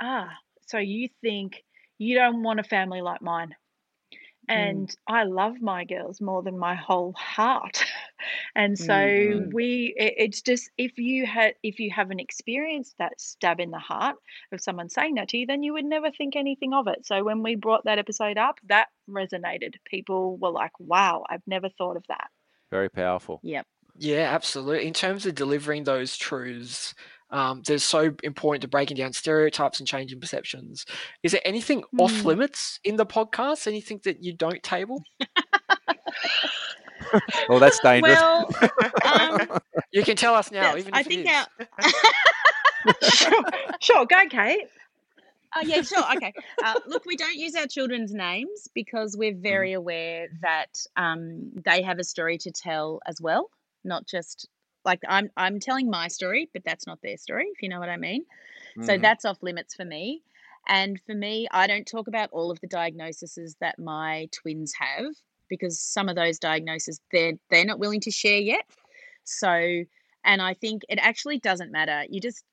ah, 0.00 0.30
so 0.66 0.78
you 0.78 1.08
think 1.22 1.64
you 1.98 2.16
don't 2.16 2.42
want 2.42 2.60
a 2.60 2.64
family 2.64 3.00
like 3.00 3.22
mine. 3.22 3.54
And 4.46 4.94
I 5.08 5.24
love 5.24 5.60
my 5.60 5.84
girls 5.84 6.20
more 6.20 6.42
than 6.42 6.58
my 6.58 6.74
whole 6.74 7.14
heart. 7.14 7.82
and 8.54 8.78
so 8.78 8.92
Mm. 8.94 9.52
we, 9.52 9.94
it, 9.96 10.14
it's 10.16 10.42
just, 10.42 10.70
if 10.78 10.98
you 10.98 11.26
had, 11.26 11.54
if 11.62 11.78
you 11.78 11.90
haven't 11.90 12.20
experienced 12.20 12.94
that 12.98 13.20
stab 13.20 13.60
in 13.60 13.70
the 13.70 13.78
heart 13.78 14.16
of 14.52 14.60
someone 14.60 14.88
saying 14.88 15.14
that 15.14 15.28
to 15.30 15.38
you, 15.38 15.46
then 15.46 15.62
you 15.62 15.72
would 15.72 15.84
never 15.84 16.10
think 16.10 16.36
anything 16.36 16.72
of 16.74 16.86
it. 16.86 17.06
So 17.06 17.24
when 17.24 17.42
we 17.42 17.54
brought 17.56 17.84
that 17.84 17.98
episode 17.98 18.38
up, 18.38 18.58
that 18.68 18.88
resonated. 19.08 19.74
People 19.84 20.36
were 20.36 20.50
like, 20.50 20.72
wow, 20.78 21.24
I've 21.28 21.42
never 21.46 21.68
thought 21.68 21.96
of 21.96 22.04
that. 22.08 22.28
Very 22.70 22.88
powerful. 22.88 23.40
Yep. 23.42 23.66
Yeah, 23.98 24.32
absolutely. 24.34 24.86
In 24.86 24.92
terms 24.94 25.24
of 25.26 25.34
delivering 25.34 25.84
those 25.84 26.16
truths, 26.16 26.94
um, 27.30 27.62
they're 27.66 27.78
so 27.78 28.14
important 28.22 28.62
to 28.62 28.68
breaking 28.68 28.96
down 28.96 29.12
stereotypes 29.12 29.78
and 29.78 29.86
changing 29.88 30.20
perceptions. 30.20 30.84
Is 31.22 31.32
there 31.32 31.40
anything 31.44 31.84
off 31.98 32.12
Mm. 32.12 32.24
limits 32.24 32.80
in 32.84 32.96
the 32.96 33.06
podcast? 33.06 33.66
Anything 33.66 34.00
that 34.04 34.22
you 34.22 34.32
don't 34.32 34.62
table? 34.62 35.02
Well, 37.48 37.58
that's 37.60 37.80
dangerous. 37.80 38.24
Well, 38.36 38.50
um, 39.04 39.50
You 39.92 40.02
can 40.02 40.16
tell 40.16 40.34
us 40.34 40.50
now, 40.50 40.76
Yes, 40.76 40.76
even 40.76 40.94
I 40.94 41.02
if 41.02 41.06
it 41.06 41.14
think 41.14 41.26
is. 41.26 41.30
our 41.30 41.46
sure, 43.00 43.44
sure, 43.80 44.06
go, 44.06 44.26
Kate. 44.28 44.68
Oh 45.56 45.62
yeah, 45.62 45.82
sure. 45.82 46.04
Okay. 46.14 46.34
Uh, 46.60 46.76
look, 46.86 47.04
we 47.06 47.16
don't 47.16 47.36
use 47.36 47.54
our 47.54 47.66
children's 47.66 48.12
names 48.12 48.68
because 48.74 49.16
we're 49.16 49.34
very 49.36 49.72
aware 49.72 50.28
that 50.42 50.84
um, 50.96 51.52
they 51.64 51.82
have 51.82 51.98
a 51.98 52.04
story 52.04 52.38
to 52.38 52.50
tell 52.50 53.00
as 53.06 53.20
well. 53.20 53.50
Not 53.84 54.06
just 54.06 54.48
like 54.84 55.00
I'm 55.08 55.30
I'm 55.36 55.60
telling 55.60 55.90
my 55.90 56.08
story, 56.08 56.48
but 56.52 56.62
that's 56.64 56.86
not 56.86 57.00
their 57.02 57.16
story. 57.16 57.46
If 57.54 57.62
you 57.62 57.68
know 57.68 57.80
what 57.80 57.88
I 57.88 57.96
mean. 57.96 58.24
So 58.80 58.96
Mhm. 58.96 58.98
that's 58.98 59.24
off 59.24 59.42
limits 59.42 59.74
for 59.74 59.84
me. 59.84 60.22
And 60.68 61.00
for 61.06 61.14
me, 61.14 61.48
I 61.50 61.66
don't 61.66 61.86
talk 61.86 62.08
about 62.08 62.30
all 62.32 62.50
of 62.50 62.60
the 62.60 62.66
diagnoses 62.66 63.56
that 63.60 63.78
my 63.78 64.28
twins 64.32 64.72
have 64.78 65.06
because 65.56 65.80
some 65.80 66.08
of 66.08 66.16
those 66.16 66.38
diagnoses 66.38 67.00
they're 67.12 67.34
they're 67.50 67.64
not 67.64 67.78
willing 67.78 68.00
to 68.00 68.10
share 68.10 68.38
yet. 68.38 68.64
So, 69.24 69.48
and 70.24 70.42
I 70.42 70.54
think 70.54 70.82
it 70.88 70.98
actually 71.00 71.38
doesn't 71.38 71.72
matter. 71.72 72.04
You 72.08 72.20
just 72.20 72.44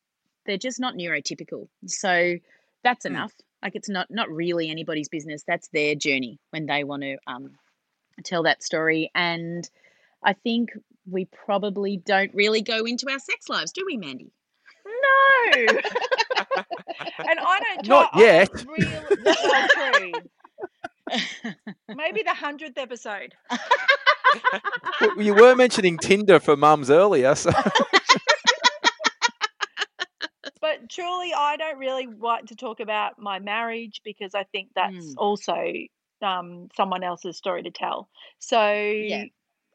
they're 0.45 0.57
just 0.57 0.79
not 0.79 0.95
neurotypical. 0.95 1.67
So 1.85 2.35
that's 2.83 3.05
Hmm. 3.05 3.13
enough. 3.13 3.33
Like 3.63 3.75
it's 3.75 3.89
not 3.89 4.07
not 4.09 4.29
really 4.29 4.69
anybody's 4.69 5.09
business. 5.09 5.43
That's 5.47 5.67
their 5.69 5.95
journey 5.95 6.39
when 6.51 6.65
they 6.65 6.83
want 6.83 7.03
to 7.03 7.17
um, 7.27 7.51
tell 8.23 8.43
that 8.43 8.63
story. 8.63 9.11
And 9.13 9.69
I 10.23 10.33
think 10.33 10.71
we 11.09 11.25
probably 11.25 11.97
don't 11.97 12.33
really 12.33 12.61
go 12.61 12.85
into 12.85 13.09
our 13.11 13.19
sex 13.19 13.49
lives, 13.49 13.71
do 13.71 13.83
we, 13.85 13.97
Mandy? 13.97 14.31
No. 14.85 15.51
and 17.19 17.39
I 17.39 17.59
don't 17.75 17.87
Not 17.87 18.11
talk. 18.13 18.21
yet. 18.21 18.49
I 18.53 18.63
don't 18.63 19.23
well, 19.25 19.67
true. 19.99 20.11
Maybe 21.95 22.23
the 22.23 22.33
hundredth 22.33 22.77
episode. 22.77 23.33
You 25.17 25.33
were 25.33 25.55
mentioning 25.55 25.97
Tinder 25.97 26.39
for 26.39 26.55
mums 26.55 26.89
earlier, 26.89 27.35
so 27.35 27.51
But 30.61 30.89
truly, 30.89 31.33
I 31.35 31.57
don't 31.57 31.79
really 31.79 32.07
like 32.07 32.45
to 32.47 32.55
talk 32.55 32.79
about 32.79 33.17
my 33.17 33.39
marriage 33.39 34.01
because 34.03 34.35
I 34.35 34.43
think 34.43 34.69
that's 34.75 34.91
Mm. 34.93 35.13
also 35.17 35.57
um, 36.21 36.69
someone 36.77 37.03
else's 37.03 37.35
story 37.35 37.63
to 37.63 37.71
tell. 37.71 38.09
So 38.39 38.71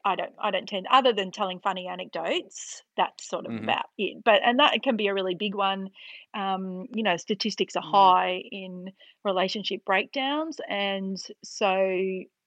I 0.07 0.15
don't, 0.15 0.33
I 0.39 0.51
don't 0.51 0.67
tend, 0.67 0.87
other 0.89 1.11
than 1.13 1.31
telling 1.31 1.59
funny 1.59 1.87
anecdotes, 1.87 2.81
that's 2.95 3.27
sort 3.27 3.45
of 3.45 3.51
Mhm. 3.51 3.63
about 3.63 3.85
it. 3.97 4.23
But 4.23 4.41
and 4.43 4.59
that 4.59 4.81
can 4.83 4.95
be 4.95 5.07
a 5.07 5.13
really 5.13 5.35
big 5.35 5.53
one. 5.55 5.89
Um, 6.33 6.85
you 6.93 7.03
know, 7.03 7.17
statistics 7.17 7.75
are 7.75 7.83
Mm. 7.83 7.91
high 7.91 8.43
in 8.51 8.91
relationship 9.25 9.83
breakdowns, 9.85 10.59
and 10.69 11.17
so 11.43 11.75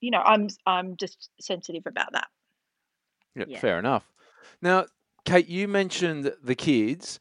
you 0.00 0.10
know, 0.10 0.22
I'm 0.22 0.48
I'm 0.66 0.96
just 0.96 1.30
sensitive 1.40 1.86
about 1.86 2.12
that. 2.12 2.28
yeah, 3.34 3.44
Yeah. 3.46 3.60
fair 3.60 3.78
enough. 3.78 4.10
Now, 4.62 4.86
Kate, 5.24 5.48
you 5.48 5.68
mentioned 5.68 6.34
the 6.42 6.54
kids. 6.54 7.20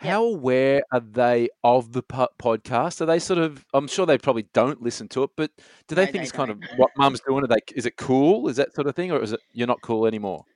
How 0.00 0.24
aware 0.24 0.82
are 0.92 1.00
they 1.00 1.50
of 1.62 1.92
the 1.92 2.02
po- 2.02 2.28
podcast? 2.38 3.00
Are 3.00 3.06
they 3.06 3.18
sort 3.18 3.38
of? 3.38 3.66
I'm 3.74 3.86
sure 3.86 4.06
they 4.06 4.18
probably 4.18 4.44
don't 4.54 4.80
listen 4.82 5.08
to 5.08 5.22
it, 5.24 5.30
but 5.36 5.50
do 5.88 5.94
they 5.94 6.06
No, 6.06 6.12
think 6.12 6.22
they 6.22 6.22
it's 6.22 6.32
kind 6.32 6.50
of 6.50 6.58
what 6.76 6.90
mum's 6.96 7.20
doing? 7.20 7.44
Are 7.44 7.48
they? 7.48 7.60
Is 7.74 7.84
it 7.86 7.96
cool? 7.96 8.48
Is 8.48 8.56
that 8.56 8.74
sort 8.74 8.86
of 8.86 8.96
thing, 8.96 9.10
or 9.12 9.20
is 9.22 9.32
it 9.32 9.40
you're 9.52 9.66
not 9.66 9.82
cool 9.82 10.06
anymore? 10.06 10.46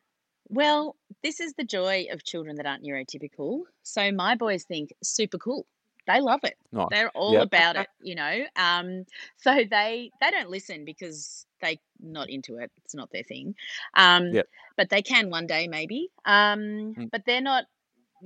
Well, 0.49 0.97
this 1.23 1.41
is 1.41 1.55
the 1.55 1.65
joy 1.65 2.07
of 2.11 2.25
children 2.25 2.57
that 2.57 2.67
aren't 2.67 2.85
neurotypical. 2.85 3.63
So 3.83 4.13
my 4.13 4.35
boys 4.35 4.65
think 4.65 4.93
super 5.03 5.39
cool. 5.39 5.67
They 6.07 6.21
love 6.21 6.41
it. 6.45 6.57
Nice. 6.71 6.89
They're 6.91 7.11
all 7.11 7.33
Yep. 7.35 7.43
about 7.45 7.77
it, 7.77 7.89
you 8.03 8.15
know. 8.15 8.45
Um, 8.57 9.07
so 9.39 9.55
they 9.71 10.11
they 10.21 10.31
don't 10.31 10.51
listen 10.51 10.85
because 10.85 11.47
they 11.63 11.81
not 11.99 12.29
into 12.29 12.59
it. 12.59 12.71
It's 12.85 12.95
not 12.95 13.11
their 13.11 13.23
thing. 13.23 13.55
Um, 13.95 14.29
Yep. 14.33 14.47
but 14.77 14.91
they 14.91 15.01
can 15.01 15.31
one 15.31 15.47
day 15.47 15.67
maybe. 15.67 16.11
Um, 16.27 16.95
Mm. 16.95 17.11
but 17.11 17.23
they're 17.25 17.41
not. 17.41 17.65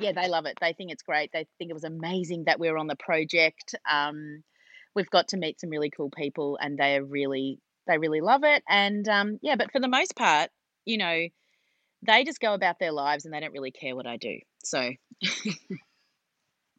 Yeah, 0.00 0.12
they 0.12 0.28
love 0.28 0.46
it. 0.46 0.58
They 0.60 0.72
think 0.72 0.92
it's 0.92 1.02
great. 1.02 1.30
They 1.32 1.46
think 1.58 1.70
it 1.70 1.74
was 1.74 1.84
amazing 1.84 2.44
that 2.44 2.60
we 2.60 2.70
were 2.70 2.78
on 2.78 2.86
the 2.86 2.96
project. 2.96 3.74
Um, 3.90 4.42
we've 4.94 5.10
got 5.10 5.28
to 5.28 5.36
meet 5.36 5.60
some 5.60 5.70
really 5.70 5.90
cool 5.90 6.10
people, 6.10 6.58
and 6.60 6.78
they 6.78 6.96
are 6.96 7.04
really 7.04 7.58
they 7.86 7.98
really 7.98 8.20
love 8.20 8.44
it. 8.44 8.62
And 8.68 9.08
um, 9.08 9.38
yeah, 9.42 9.56
but 9.56 9.72
for 9.72 9.80
the 9.80 9.88
most 9.88 10.14
part, 10.14 10.50
you 10.84 10.98
know, 10.98 11.26
they 12.06 12.24
just 12.24 12.40
go 12.40 12.54
about 12.54 12.78
their 12.78 12.92
lives 12.92 13.24
and 13.24 13.34
they 13.34 13.40
don't 13.40 13.52
really 13.52 13.72
care 13.72 13.96
what 13.96 14.06
I 14.06 14.16
do. 14.16 14.38
So 14.64 14.90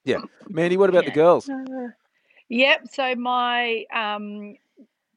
yeah, 0.06 0.20
Mandy, 0.50 0.78
what 0.78 0.90
about 0.90 1.06
the 1.06 1.12
girls? 1.12 1.50
Uh, 1.50 1.90
yep. 2.48 2.88
So 2.92 3.16
my 3.16 3.86
um, 3.94 4.56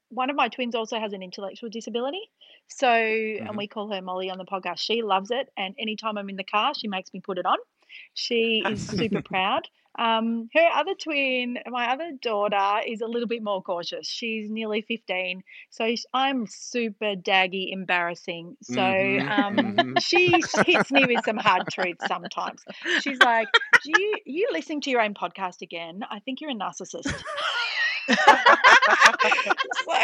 one 0.09 0.31
of 0.31 0.37
my 0.37 0.49
twins 0.49 0.75
also 0.75 0.99
has 0.99 1.12
an 1.12 1.23
intellectual 1.23 1.71
disability. 1.71 2.23
So 2.69 2.87
Mhm. 2.87 3.47
and 3.49 3.57
we 3.57 3.69
call 3.69 3.93
her 3.93 4.03
Molly 4.03 4.31
on 4.31 4.38
the 4.38 4.45
podcast. 4.45 4.79
She 4.79 5.03
loves 5.03 5.31
it, 5.31 5.49
and 5.57 5.75
anytime 5.79 6.19
I'm 6.19 6.29
in 6.31 6.37
the 6.37 6.45
car, 6.45 6.75
she 6.75 6.88
makes 6.88 7.12
me 7.12 7.21
put 7.21 7.38
it 7.38 7.47
on. 7.47 7.59
She 8.14 8.66
is 8.72 8.83
super 8.85 9.20
proud. 9.22 9.62
Um, 9.98 10.48
her 10.55 10.68
other 10.74 10.94
twin, 10.94 11.59
my 11.66 11.92
other 11.92 12.12
daughter, 12.20 12.81
is 12.87 13.00
a 13.00 13.07
little 13.07 13.28
bit 13.28 13.42
more 13.42 13.62
cautious. 13.62 14.09
She's 14.09 14.50
nearly 14.50 14.83
15, 14.83 15.42
so 15.70 15.94
I'm 16.14 16.46
super 16.46 17.14
daggy, 17.14 17.72
embarrassing. 17.72 18.57
So 18.62 18.83
Mhm, 18.83 19.26
um, 19.28 19.74
mhm. 19.76 19.98
she 19.98 20.42
hits 20.64 20.90
me 20.90 21.07
with 21.07 21.22
some 21.24 21.37
hard 21.37 21.68
truths 21.68 22.07
sometimes. 22.07 22.64
She's 22.96 23.20
like, 23.20 23.52
"Do 23.83 23.92
you 23.92 24.20
you 24.24 24.48
listening 24.52 24.81
to 24.83 24.90
your 24.90 25.00
own 25.02 25.14
podcast 25.14 25.61
again? 25.62 26.02
I 26.11 26.20
think 26.20 26.40
you're 26.40 26.50
a 26.50 26.55
narcissist." 26.55 27.22
so 29.72 29.94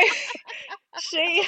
she 1.01 1.43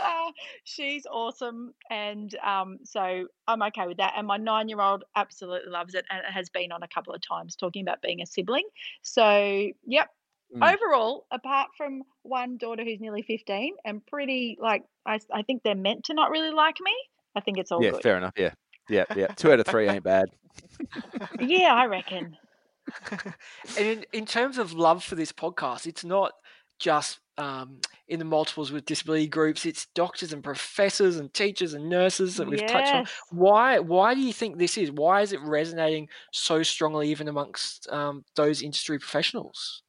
uh, 0.00 0.30
she's 0.64 1.06
awesome 1.06 1.74
and 1.90 2.34
um, 2.44 2.78
so 2.84 3.26
i'm 3.48 3.62
okay 3.62 3.86
with 3.86 3.96
that 3.98 4.14
and 4.16 4.26
my 4.26 4.36
nine 4.36 4.68
year 4.68 4.80
old 4.80 5.04
absolutely 5.16 5.70
loves 5.70 5.94
it 5.94 6.04
and 6.10 6.20
it 6.20 6.30
has 6.32 6.48
been 6.50 6.72
on 6.72 6.82
a 6.82 6.88
couple 6.88 7.14
of 7.14 7.20
times 7.20 7.56
talking 7.56 7.82
about 7.82 8.00
being 8.02 8.20
a 8.22 8.26
sibling 8.26 8.66
so 9.02 9.68
yep 9.86 10.08
Mm. 10.54 10.74
overall 10.74 11.24
apart 11.30 11.70
from 11.78 12.02
one 12.24 12.58
daughter 12.58 12.84
who's 12.84 13.00
nearly 13.00 13.22
15 13.22 13.74
and 13.86 14.04
pretty 14.04 14.58
like 14.60 14.84
I, 15.06 15.18
I 15.32 15.40
think 15.40 15.62
they're 15.62 15.74
meant 15.74 16.04
to 16.04 16.14
not 16.14 16.30
really 16.30 16.50
like 16.50 16.76
me 16.78 16.92
i 17.34 17.40
think 17.40 17.56
it's 17.56 17.72
all 17.72 17.80
Yeah, 17.82 17.92
good 17.92 18.02
fair 18.02 18.18
enough. 18.18 18.34
Yeah, 18.36 18.50
yeah, 18.90 19.04
yeah. 19.16 19.28
Two 19.28 19.50
out 19.50 19.60
of 19.60 19.66
three 19.66 19.88
ain't 19.88 20.04
bad. 20.04 20.26
yeah 21.40 21.72
i 21.72 21.86
reckon 21.86 22.36
and 23.78 23.86
in, 23.86 24.04
in 24.12 24.26
terms 24.26 24.58
of 24.58 24.72
love 24.74 25.02
for 25.02 25.14
this 25.14 25.32
podcast, 25.32 25.86
it's 25.86 26.04
not 26.04 26.32
just 26.78 27.20
um, 27.38 27.80
in 28.08 28.18
the 28.18 28.24
multiples 28.24 28.70
with 28.70 28.84
disability 28.84 29.26
groups. 29.26 29.64
It's 29.64 29.86
doctors 29.94 30.32
and 30.32 30.42
professors 30.42 31.16
and 31.16 31.32
teachers 31.32 31.74
and 31.74 31.88
nurses 31.88 32.36
that 32.36 32.48
we've 32.48 32.66
touched 32.66 32.94
on. 32.94 33.06
Why? 33.30 33.78
Why 33.78 34.14
do 34.14 34.20
you 34.20 34.32
think 34.32 34.58
this 34.58 34.76
is? 34.76 34.90
Why 34.90 35.22
is 35.22 35.32
it 35.32 35.40
resonating 35.40 36.08
so 36.30 36.62
strongly, 36.62 37.10
even 37.10 37.28
amongst 37.28 37.88
um, 37.90 38.24
those 38.36 38.62
industry 38.62 38.98
professionals? 38.98 39.82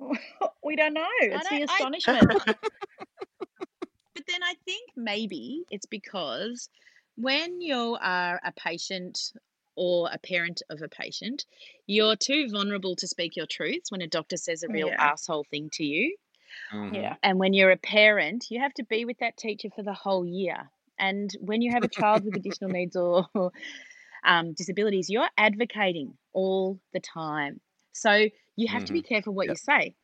we 0.64 0.76
don't 0.76 0.94
know 0.94 1.06
it's 1.20 1.48
the 1.48 1.58
don't- 1.58 1.70
I- 1.70 1.74
astonishment 1.74 2.42
But 4.14 4.24
then 4.26 4.42
I 4.42 4.54
think 4.64 4.90
maybe 4.96 5.64
it's 5.70 5.86
because 5.86 6.68
when 7.16 7.60
you 7.60 7.96
are 8.00 8.40
a 8.44 8.52
patient 8.52 9.32
or 9.80 10.10
a 10.12 10.18
parent 10.18 10.62
of 10.70 10.82
a 10.82 10.88
patient, 10.90 11.46
you're 11.86 12.16
too 12.16 12.50
vulnerable 12.50 12.96
to 12.98 13.08
speak 13.08 13.36
your 13.36 13.46
truths 13.46 13.90
when 13.90 14.02
a 14.02 14.08
doctor 14.08 14.36
says 14.36 14.62
a 14.62 14.68
real 14.68 14.92
Yeah. 14.92 14.98
asshole 14.98 15.46
thing 15.50 15.70
to 15.72 15.84
you. 15.84 16.18
Mhm. 16.72 16.92
yeah 16.94 17.16
And 17.22 17.38
when 17.38 17.54
you're 17.54 17.70
a 17.72 17.78
parent, 17.78 18.46
you 18.50 18.60
have 18.60 18.74
to 18.74 18.84
be 18.84 19.06
with 19.06 19.18
that 19.20 19.38
teacher 19.38 19.70
for 19.74 19.82
the 19.82 19.94
whole 19.94 20.26
year. 20.26 20.70
And 20.98 21.30
when 21.40 21.62
you 21.62 21.72
have 21.72 21.84
a 21.84 21.88
child 21.88 22.26
with 22.26 22.36
additional 22.36 22.70
needs 22.72 22.96
or 22.96 23.28
um, 24.24 24.52
disabilities, 24.54 25.10
you're 25.10 25.30
advocating 25.38 26.18
all 26.34 26.80
the 26.92 27.00
time. 27.00 27.60
So 27.92 28.28
you 28.56 28.68
have 28.68 28.84
to 28.86 28.92
be 28.92 29.02
careful 29.02 29.34
what 29.34 29.48
Yep. 29.48 29.50
you 29.50 29.56
say. 29.56 29.94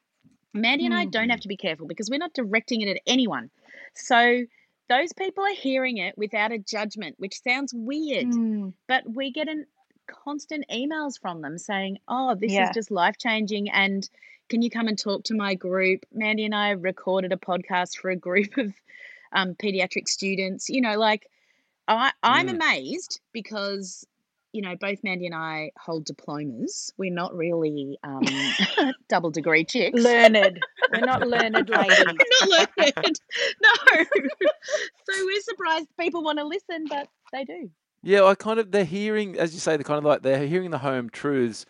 Mandy 0.55 0.87
and 0.87 0.95
I 0.95 1.05
Mm. 1.05 1.13
don't 1.13 1.31
have 1.31 1.41
to 1.41 1.49
be 1.49 1.57
careful 1.57 1.87
because 1.87 2.11
we're 2.11 2.19
not 2.19 2.35
directing 2.35 2.81
it 2.83 2.89
at 2.89 3.03
anyone. 3.07 3.51
So 3.95 4.45
those 4.89 5.13
people 5.13 5.45
are 5.45 5.55
hearing 5.55 5.99
it 5.99 6.17
without 6.17 6.53
a 6.53 6.59
judgment, 6.59 7.17
which 7.19 7.43
sounds 7.43 7.73
weird, 7.75 8.27
Mm. 8.29 8.73
but 8.87 9.05
we 9.09 9.31
get 9.33 9.49
an 9.49 9.67
constant 10.07 10.65
emails 10.73 11.21
from 11.21 11.41
them 11.43 11.59
saying, 11.59 11.99
"Oh, 12.07 12.35
this 12.35 12.53
Yeah. 12.53 12.69
is 12.71 12.75
just 12.75 12.91
life 12.91 13.19
changing," 13.19 13.69
and 13.71 14.09
can 14.49 14.63
you 14.63 14.71
come 14.71 14.87
and 14.87 14.99
talk 14.99 15.25
to 15.25 15.35
my 15.35 15.55
group? 15.55 16.07
Mandy 16.13 16.45
and 16.45 16.55
I 16.55 16.71
recorded 16.71 17.33
a 17.33 17.37
podcast 17.37 17.99
for 17.99 18.11
a 18.11 18.17
group 18.17 18.57
of 18.57 18.73
um, 19.33 19.55
pediatric 19.55 20.09
students. 20.09 20.69
You 20.69 20.81
know, 20.81 20.97
like 20.99 21.29
I, 21.89 22.13
I'm 22.23 22.49
Mm. 22.49 22.55
amazed 22.55 23.21
because 23.33 24.07
you 24.57 24.63
know 24.63 24.75
both 24.75 25.05
Mandy 25.05 25.27
and 25.27 25.35
I 25.35 25.71
hold 25.79 26.07
diplomas. 26.07 26.91
We're 26.97 27.13
not 27.13 27.35
really 27.37 27.99
um, 28.03 28.23
double 29.11 29.31
degree 29.31 29.65
chicks. 29.65 30.03
learned 30.03 30.59
we're 30.91 31.01
not 31.01 31.21
learned 31.29 31.69
ladies 31.69 31.99
We're 31.99 32.57
not 32.57 32.71
learned. 32.79 33.21
no. 33.63 33.71
so 35.05 35.27
we're 35.27 35.41
surprised 35.43 35.89
people 36.01 36.23
want 36.25 36.39
to 36.39 36.47
listen, 36.47 36.87
but 36.89 37.07
they 37.35 37.45
do. 37.45 37.71
Yeah, 38.03 38.25
I 38.25 38.35
kind 38.35 38.59
of 38.59 38.73
they're 38.73 38.85
hearing, 38.85 39.39
as 39.39 39.53
you 39.53 39.61
say, 39.61 39.77
they're 39.77 39.85
kind 39.85 39.99
of 39.99 40.05
like 40.05 40.23
they're 40.23 40.47
hearing 40.47 40.71
the 40.71 40.79
home 40.79 41.11
truths, 41.11 41.67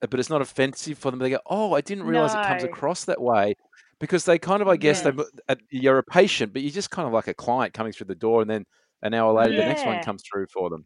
but 0.00 0.20
it's 0.20 0.30
not 0.30 0.40
offensive 0.40 0.96
for 0.96 1.10
them. 1.10 1.18
They 1.18 1.30
go, 1.30 1.40
"Oh, 1.46 1.74
I 1.74 1.80
didn't 1.80 2.04
realize 2.04 2.34
it 2.34 2.44
comes 2.46 2.62
across 2.62 3.04
that 3.06 3.20
way," 3.20 3.54
because 3.98 4.24
they 4.26 4.38
kind 4.38 4.62
of, 4.62 4.68
I 4.68 4.76
guess, 4.76 5.00
they 5.00 5.10
Yes. 5.10 5.26
uh, 5.48 5.54
you're 5.70 5.98
a 5.98 6.04
patient, 6.04 6.52
but 6.52 6.62
you're 6.62 6.70
just 6.70 6.90
kind 6.90 7.08
of 7.08 7.12
like 7.14 7.26
a 7.26 7.34
client 7.34 7.74
coming 7.74 7.92
through 7.92 8.06
the 8.06 8.14
door, 8.14 8.42
and 8.42 8.50
then 8.50 8.64
an 9.02 9.14
hour 9.14 9.32
later, 9.32 9.56
the 9.56 9.64
next 9.64 9.84
one 9.86 10.00
comes 10.02 10.22
through 10.30 10.46
for 10.52 10.70
them. 10.70 10.84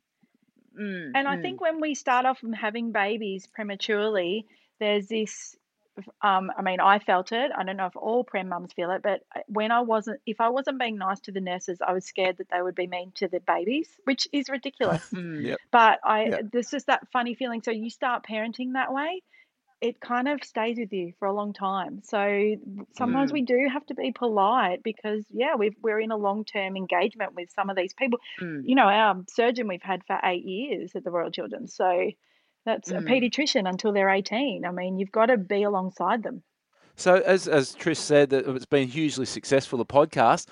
Mm, 0.78 1.12
And 1.14 1.28
I 1.28 1.37
mm. 1.37 1.42
think 1.42 1.61
when 1.61 1.80
we 1.80 1.94
start 1.94 2.26
off 2.26 2.38
from 2.38 2.52
having 2.52 2.92
babies 2.92 3.46
prematurely, 3.46 4.46
there's 4.80 5.06
this. 5.08 5.56
Um, 6.22 6.50
I 6.56 6.62
mean, 6.62 6.80
I 6.80 7.00
felt 7.00 7.32
it. 7.32 7.50
I 7.54 7.64
don't 7.64 7.76
know 7.76 7.85
if 7.87 7.96
all 7.96 8.24
prem 8.24 8.48
mums 8.48 8.72
feel 8.72 8.90
it, 8.92 9.02
but 9.02 9.20
when 9.46 9.70
I 9.70 9.82
wasn't, 9.82 10.20
if 10.24 10.40
I 10.40 10.48
wasn't 10.48 10.78
being 10.80 10.96
nice 10.96 11.20
to 11.20 11.32
the 11.32 11.40
nurses, 11.42 11.82
I 11.87 11.92
was 11.92 12.06
scared 12.06 12.38
that 12.38 12.48
they 12.50 12.62
would 12.62 12.74
be 12.74 12.87
mean 12.87 13.12
to 13.16 13.28
the 13.28 13.40
babies, 13.40 13.88
which 14.04 14.26
is 14.32 14.48
ridiculous. 14.48 15.06
Mm. 15.12 15.42
Yep. 15.44 15.58
But 15.70 16.00
I, 16.02 16.24
Yeah. 16.24 16.40
there's 16.50 16.70
just 16.70 16.87
that 16.87 17.06
funny 17.12 17.35
feeling. 17.35 17.62
So 17.62 17.70
you 17.72 17.90
start 17.90 18.24
parenting 18.26 18.72
that 18.72 18.92
way, 18.94 19.22
it 19.83 20.01
kind 20.01 20.29
of 20.29 20.42
stays 20.45 20.79
with 20.79 20.92
you 20.92 21.12
for 21.18 21.27
a 21.27 21.33
long 21.33 21.53
time. 21.53 22.01
So 22.05 22.55
sometimes 22.97 23.31
Mm. 23.31 23.35
we 23.35 23.42
do 23.42 23.68
have 23.71 23.85
to 23.87 23.95
be 23.95 24.12
polite 24.12 24.83
because, 24.83 25.27
yeah, 25.31 25.57
we've, 25.57 25.75
we're 25.83 26.01
in 26.01 26.12
a 26.12 26.16
long 26.16 26.45
term 26.45 26.77
engagement 26.77 27.35
with 27.35 27.51
some 27.51 27.68
of 27.68 27.77
these 27.77 27.92
people 27.92 28.21
Mm. 28.40 28.62
you 28.64 28.75
know, 28.77 28.88
our 28.88 29.23
surgeon 29.29 29.66
we've 29.68 29.83
had 29.83 30.05
for 30.07 30.18
eight 30.23 30.45
years 30.45 30.92
at 30.95 31.03
the 31.05 31.11
Royal 31.11 31.31
Children's. 31.31 31.75
So 31.75 32.11
that's 32.64 32.90
a 32.92 32.95
Mm. 32.95 33.09
paediatrician 33.09 33.68
until 33.68 33.92
they're 33.92 34.09
18. 34.09 34.64
I 34.64 34.71
mean, 34.71 34.99
you've 34.99 35.11
got 35.11 35.27
to 35.27 35.37
be 35.37 35.64
alongside 35.64 36.23
them. 36.23 36.42
So, 36.95 37.16
as 37.16 37.49
as 37.49 37.75
Trish 37.75 37.97
said, 37.97 38.31
that 38.31 38.47
it's 38.47 38.66
been 38.66 38.87
hugely 38.87 39.27
successful. 39.27 39.79
The 39.79 39.85
podcast. 39.87 40.47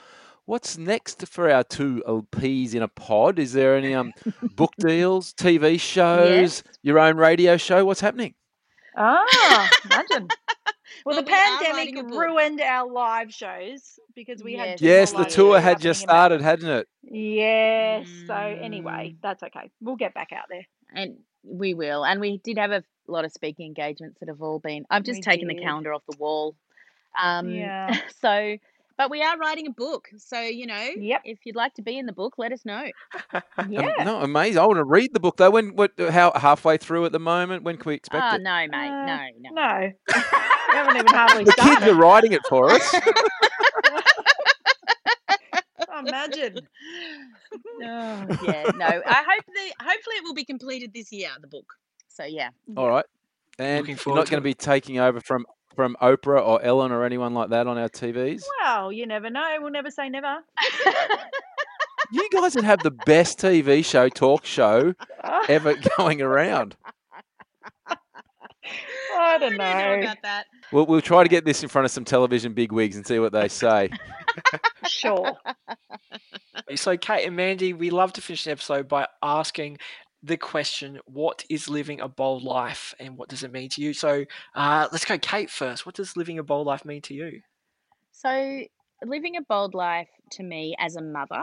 What's 0.46 0.76
next 0.76 1.28
for 1.28 1.48
our 1.48 1.62
two 1.62 2.02
LPs 2.08 2.74
in 2.74 2.82
a 2.82 2.88
pod? 2.88 3.38
Is 3.38 3.52
there 3.52 3.76
any 3.76 3.94
um 3.94 4.12
book 4.56 4.72
deals, 4.80 5.32
TV 5.34 5.78
shows, 5.78 6.64
your 6.82 6.98
own 6.98 7.16
radio 7.16 7.56
show? 7.56 7.84
What's 7.84 8.00
happening? 8.00 8.34
Ah, 8.96 9.70
imagine. 9.84 10.28
Well, 11.06 11.16
the 11.16 11.22
pandemic 11.22 11.72
writing 11.76 11.98
a 11.98 12.02
book. 12.02 12.20
ruined 12.20 12.60
our 12.60 12.86
live 12.90 13.32
shows 13.32 13.98
because 14.14 14.42
we 14.42 14.52
Yes. 14.56 14.68
had 14.68 14.80
Yes, 14.82 15.12
the 15.12 15.24
tour 15.24 15.58
had 15.60 15.80
just 15.80 16.00
started, 16.00 16.42
hadn't 16.42 16.68
it? 16.68 16.88
Yes. 17.02 18.06
So 18.26 18.34
anyway, 18.34 19.14
Mm. 19.14 19.22
that's 19.22 19.42
okay. 19.44 19.70
We'll 19.80 19.96
get 19.96 20.12
back 20.14 20.32
out 20.32 20.46
there. 20.50 20.66
And 20.94 21.18
we 21.44 21.74
will. 21.74 22.04
And 22.04 22.20
we 22.20 22.38
did 22.38 22.58
have 22.58 22.72
a 22.72 22.82
lot 23.06 23.24
of 23.24 23.32
speaking 23.32 23.66
engagements 23.66 24.18
that 24.20 24.28
have 24.28 24.42
all 24.42 24.58
been. 24.58 24.84
I've 24.90 25.04
just 25.04 25.18
We 25.18 25.22
taken 25.22 25.48
the 25.48 25.54
calendar 25.54 25.94
off 25.94 26.02
the 26.10 26.16
wall. 26.18 26.56
Um, 27.20 27.48
Yeah. 27.48 27.96
So, 28.20 28.56
but 29.00 29.10
we 29.10 29.22
are 29.22 29.38
writing 29.38 29.66
a 29.66 29.70
book. 29.70 30.08
So 30.18 30.38
you 30.42 30.66
know, 30.66 30.88
Yep. 30.98 31.22
if 31.24 31.38
you'd 31.46 31.56
like 31.56 31.72
to 31.74 31.82
be 31.82 31.96
in 31.96 32.04
the 32.04 32.12
book, 32.12 32.34
let 32.36 32.52
us 32.52 32.66
know. 32.66 32.84
Um, 33.32 33.42
Yeah. 33.72 34.04
no, 34.04 34.20
amazing. 34.20 34.58
I 34.58 34.66
want 34.66 34.76
to 34.76 34.84
read 34.84 35.14
the 35.14 35.20
book 35.20 35.38
though. 35.38 35.50
When 35.50 35.74
what 35.74 35.92
how 35.98 36.32
halfway 36.34 36.76
through 36.76 37.06
at 37.06 37.12
the 37.12 37.18
moment? 37.18 37.62
When 37.62 37.78
can 37.78 37.88
we 37.88 37.94
expect 37.94 38.22
Oh 38.22 38.34
it? 38.36 38.42
no, 38.42 38.66
mate, 38.68 38.70
Uh, 38.70 39.06
no, 39.06 39.26
no. 39.40 39.50
No. 39.54 39.90
we 40.14 40.22
haven't 40.74 40.96
even 40.96 41.06
hardly 41.06 41.44
The 41.44 41.52
kids 41.52 41.82
are 41.82 41.94
writing 41.94 42.32
it 42.32 42.42
for 42.46 42.70
us. 42.70 42.94
Imagine. 46.06 46.58
Oh, 47.82 48.26
yeah, 48.44 48.70
no. 48.76 48.84
I 48.86 49.24
hope 49.26 49.44
the 49.46 49.72
hopefully 49.82 50.16
it 50.16 50.24
will 50.24 50.34
be 50.34 50.44
completed 50.44 50.92
this 50.92 51.10
year. 51.10 51.30
The 51.40 51.48
book. 51.48 51.72
So 52.08 52.24
yeah. 52.24 52.50
All 52.76 52.88
right. 52.88 53.04
And 53.58 53.78
Looking 53.88 53.98
you're 54.04 54.14
not 54.14 54.26
to 54.26 54.30
going 54.30 54.42
to 54.42 54.44
be 54.44 54.54
taking 54.54 54.98
over 54.98 55.20
from 55.20 55.46
from 55.74 55.96
Oprah 56.02 56.44
or 56.44 56.62
Ellen 56.62 56.92
or 56.92 57.04
anyone 57.04 57.34
like 57.34 57.50
that 57.50 57.66
on 57.66 57.78
our 57.78 57.88
TVs. 57.88 58.42
Well, 58.62 58.92
you 58.92 59.06
never 59.06 59.30
know. 59.30 59.56
We'll 59.60 59.70
never 59.70 59.90
say 59.90 60.08
never. 60.08 60.38
You 62.12 62.28
guys 62.30 62.56
would 62.56 62.64
have 62.64 62.82
the 62.82 62.90
best 62.90 63.38
TV 63.38 63.84
show, 63.84 64.08
talk 64.08 64.44
show 64.44 64.94
ever 65.48 65.76
going 65.96 66.20
around. 66.20 66.74
I 67.86 69.38
don't 69.38 69.56
know. 69.56 70.00
about 70.00 70.16
that. 70.22 70.46
We'll, 70.72 70.86
we'll 70.86 71.00
try 71.02 71.22
to 71.22 71.28
get 71.28 71.44
this 71.44 71.62
in 71.62 71.68
front 71.68 71.84
of 71.84 71.92
some 71.92 72.04
television 72.04 72.52
bigwigs 72.52 72.96
and 72.96 73.06
see 73.06 73.18
what 73.18 73.32
they 73.32 73.48
say. 73.48 73.90
Sure. 74.86 75.36
So, 76.74 76.96
Kate 76.96 77.26
and 77.26 77.36
Mandy, 77.36 77.74
we 77.74 77.90
love 77.90 78.12
to 78.14 78.22
finish 78.22 78.46
an 78.46 78.52
episode 78.52 78.88
by 78.88 79.06
asking 79.22 79.78
the 80.22 80.36
question, 80.36 81.00
What 81.06 81.44
is 81.48 81.68
living 81.68 82.00
a 82.00 82.08
bold 82.08 82.42
life 82.42 82.94
and 82.98 83.16
what 83.16 83.28
does 83.28 83.42
it 83.42 83.52
mean 83.52 83.68
to 83.70 83.80
you? 83.80 83.94
So, 83.94 84.24
uh, 84.54 84.88
let's 84.92 85.04
go, 85.04 85.18
Kate, 85.18 85.50
first. 85.50 85.86
What 85.86 85.94
does 85.94 86.16
living 86.16 86.38
a 86.38 86.42
bold 86.42 86.66
life 86.66 86.84
mean 86.84 87.02
to 87.02 87.14
you? 87.14 87.42
So, 88.12 88.64
living 89.04 89.36
a 89.36 89.42
bold 89.42 89.74
life 89.74 90.10
to 90.32 90.42
me 90.42 90.74
as 90.78 90.96
a 90.96 91.02
mother 91.02 91.42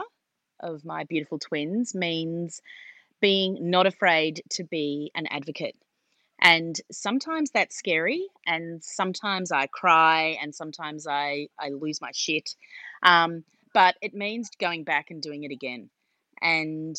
of 0.60 0.84
my 0.84 1.04
beautiful 1.04 1.38
twins 1.38 1.94
means 1.94 2.60
being 3.20 3.70
not 3.70 3.86
afraid 3.86 4.42
to 4.50 4.64
be 4.64 5.10
an 5.14 5.26
advocate. 5.26 5.76
And 6.40 6.76
sometimes 6.92 7.50
that's 7.50 7.76
scary, 7.76 8.28
and 8.46 8.82
sometimes 8.82 9.50
I 9.50 9.66
cry, 9.66 10.38
and 10.40 10.54
sometimes 10.54 11.06
I, 11.08 11.48
I 11.58 11.70
lose 11.70 12.00
my 12.00 12.12
shit. 12.14 12.54
Um, 13.02 13.42
but 13.74 13.96
it 14.00 14.14
means 14.14 14.50
going 14.60 14.84
back 14.84 15.10
and 15.10 15.20
doing 15.20 15.42
it 15.42 15.50
again. 15.50 15.90
And 16.40 16.96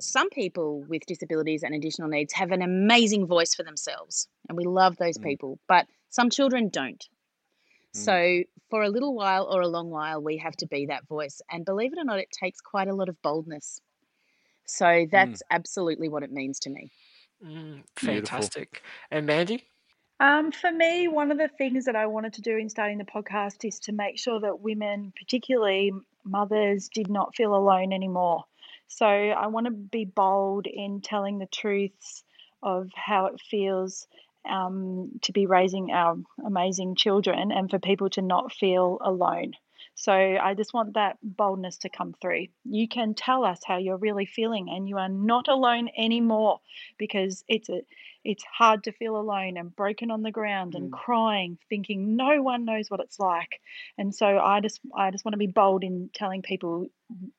some 0.00 0.30
people 0.30 0.82
with 0.84 1.06
disabilities 1.06 1.62
and 1.62 1.74
additional 1.74 2.08
needs 2.08 2.32
have 2.34 2.52
an 2.52 2.62
amazing 2.62 3.26
voice 3.26 3.54
for 3.54 3.62
themselves, 3.62 4.28
and 4.48 4.56
we 4.56 4.64
love 4.64 4.96
those 4.96 5.18
Mm. 5.18 5.24
people, 5.24 5.58
but 5.68 5.86
some 6.08 6.30
children 6.30 6.68
don't. 6.68 7.08
Mm. 7.94 7.98
So, 7.98 8.42
for 8.70 8.82
a 8.82 8.90
little 8.90 9.14
while 9.14 9.44
or 9.44 9.62
a 9.62 9.68
long 9.68 9.90
while, 9.90 10.22
we 10.22 10.36
have 10.38 10.56
to 10.56 10.66
be 10.66 10.86
that 10.86 11.06
voice. 11.06 11.40
And 11.50 11.64
believe 11.64 11.92
it 11.92 11.98
or 11.98 12.04
not, 12.04 12.18
it 12.18 12.30
takes 12.30 12.60
quite 12.60 12.88
a 12.88 12.94
lot 12.94 13.08
of 13.08 13.20
boldness. 13.22 13.80
So, 14.66 15.06
that's 15.10 15.42
absolutely 15.50 16.08
what 16.08 16.22
it 16.22 16.30
means 16.30 16.58
to 16.60 16.70
me. 16.70 16.90
Mm, 17.42 17.82
Beautiful. 17.94 18.14
fantastic. 18.14 18.82
And 19.10 19.26
Mandy? 19.26 19.64
Um, 20.20 20.50
for 20.50 20.72
me, 20.72 21.06
one 21.06 21.30
of 21.30 21.38
the 21.38 21.48
things 21.48 21.84
that 21.84 21.94
I 21.94 22.06
wanted 22.06 22.32
to 22.34 22.42
do 22.42 22.56
in 22.56 22.68
starting 22.68 22.98
the 22.98 23.04
podcast 23.04 23.64
is 23.66 23.78
to 23.80 23.92
make 23.92 24.18
sure 24.18 24.40
that 24.40 24.60
women, 24.60 25.12
particularly 25.16 25.92
mothers, 26.24 26.88
did 26.88 27.08
not 27.08 27.36
feel 27.36 27.54
alone 27.54 27.92
anymore. 27.92 28.44
So 28.88 29.06
I 29.06 29.46
want 29.48 29.66
to 29.66 29.70
be 29.72 30.04
bold 30.04 30.66
in 30.66 31.00
telling 31.00 31.38
the 31.38 31.46
truths 31.46 32.24
of 32.62 32.90
how 32.94 33.26
it 33.26 33.40
feels 33.40 34.06
um, 34.48 35.18
to 35.22 35.32
be 35.32 35.46
raising 35.46 35.90
our 35.92 36.16
amazing 36.44 36.96
children 36.96 37.52
and 37.52 37.70
for 37.70 37.78
people 37.78 38.10
to 38.10 38.22
not 38.22 38.52
feel 38.52 38.98
alone. 39.02 39.52
So 39.94 40.12
I 40.12 40.54
just 40.54 40.72
want 40.72 40.94
that 40.94 41.18
boldness 41.22 41.78
to 41.78 41.88
come 41.88 42.14
through. 42.20 42.46
You 42.64 42.88
can 42.88 43.14
tell 43.14 43.44
us 43.44 43.60
how 43.66 43.78
you're 43.78 43.96
really 43.96 44.26
feeling, 44.26 44.68
and 44.70 44.88
you 44.88 44.96
are 44.96 45.08
not 45.08 45.48
alone 45.48 45.88
anymore 45.96 46.60
because 46.98 47.44
it's 47.48 47.68
a 47.68 47.82
it's 48.24 48.44
hard 48.44 48.84
to 48.84 48.92
feel 48.92 49.16
alone 49.16 49.56
and 49.56 49.74
broken 49.74 50.10
on 50.10 50.22
the 50.22 50.30
ground 50.30 50.74
and 50.74 50.90
Mm. 50.90 50.98
crying 50.98 51.58
thinking 51.68 52.16
no 52.16 52.42
one 52.42 52.64
knows 52.64 52.90
what 52.90 53.00
it's 53.00 53.18
like 53.18 53.60
and 53.96 54.14
so 54.14 54.26
i 54.38 54.60
just 54.60 54.80
i 54.96 55.10
just 55.10 55.24
want 55.24 55.34
to 55.34 55.38
be 55.38 55.46
bold 55.46 55.84
in 55.84 56.10
telling 56.12 56.42
people 56.42 56.86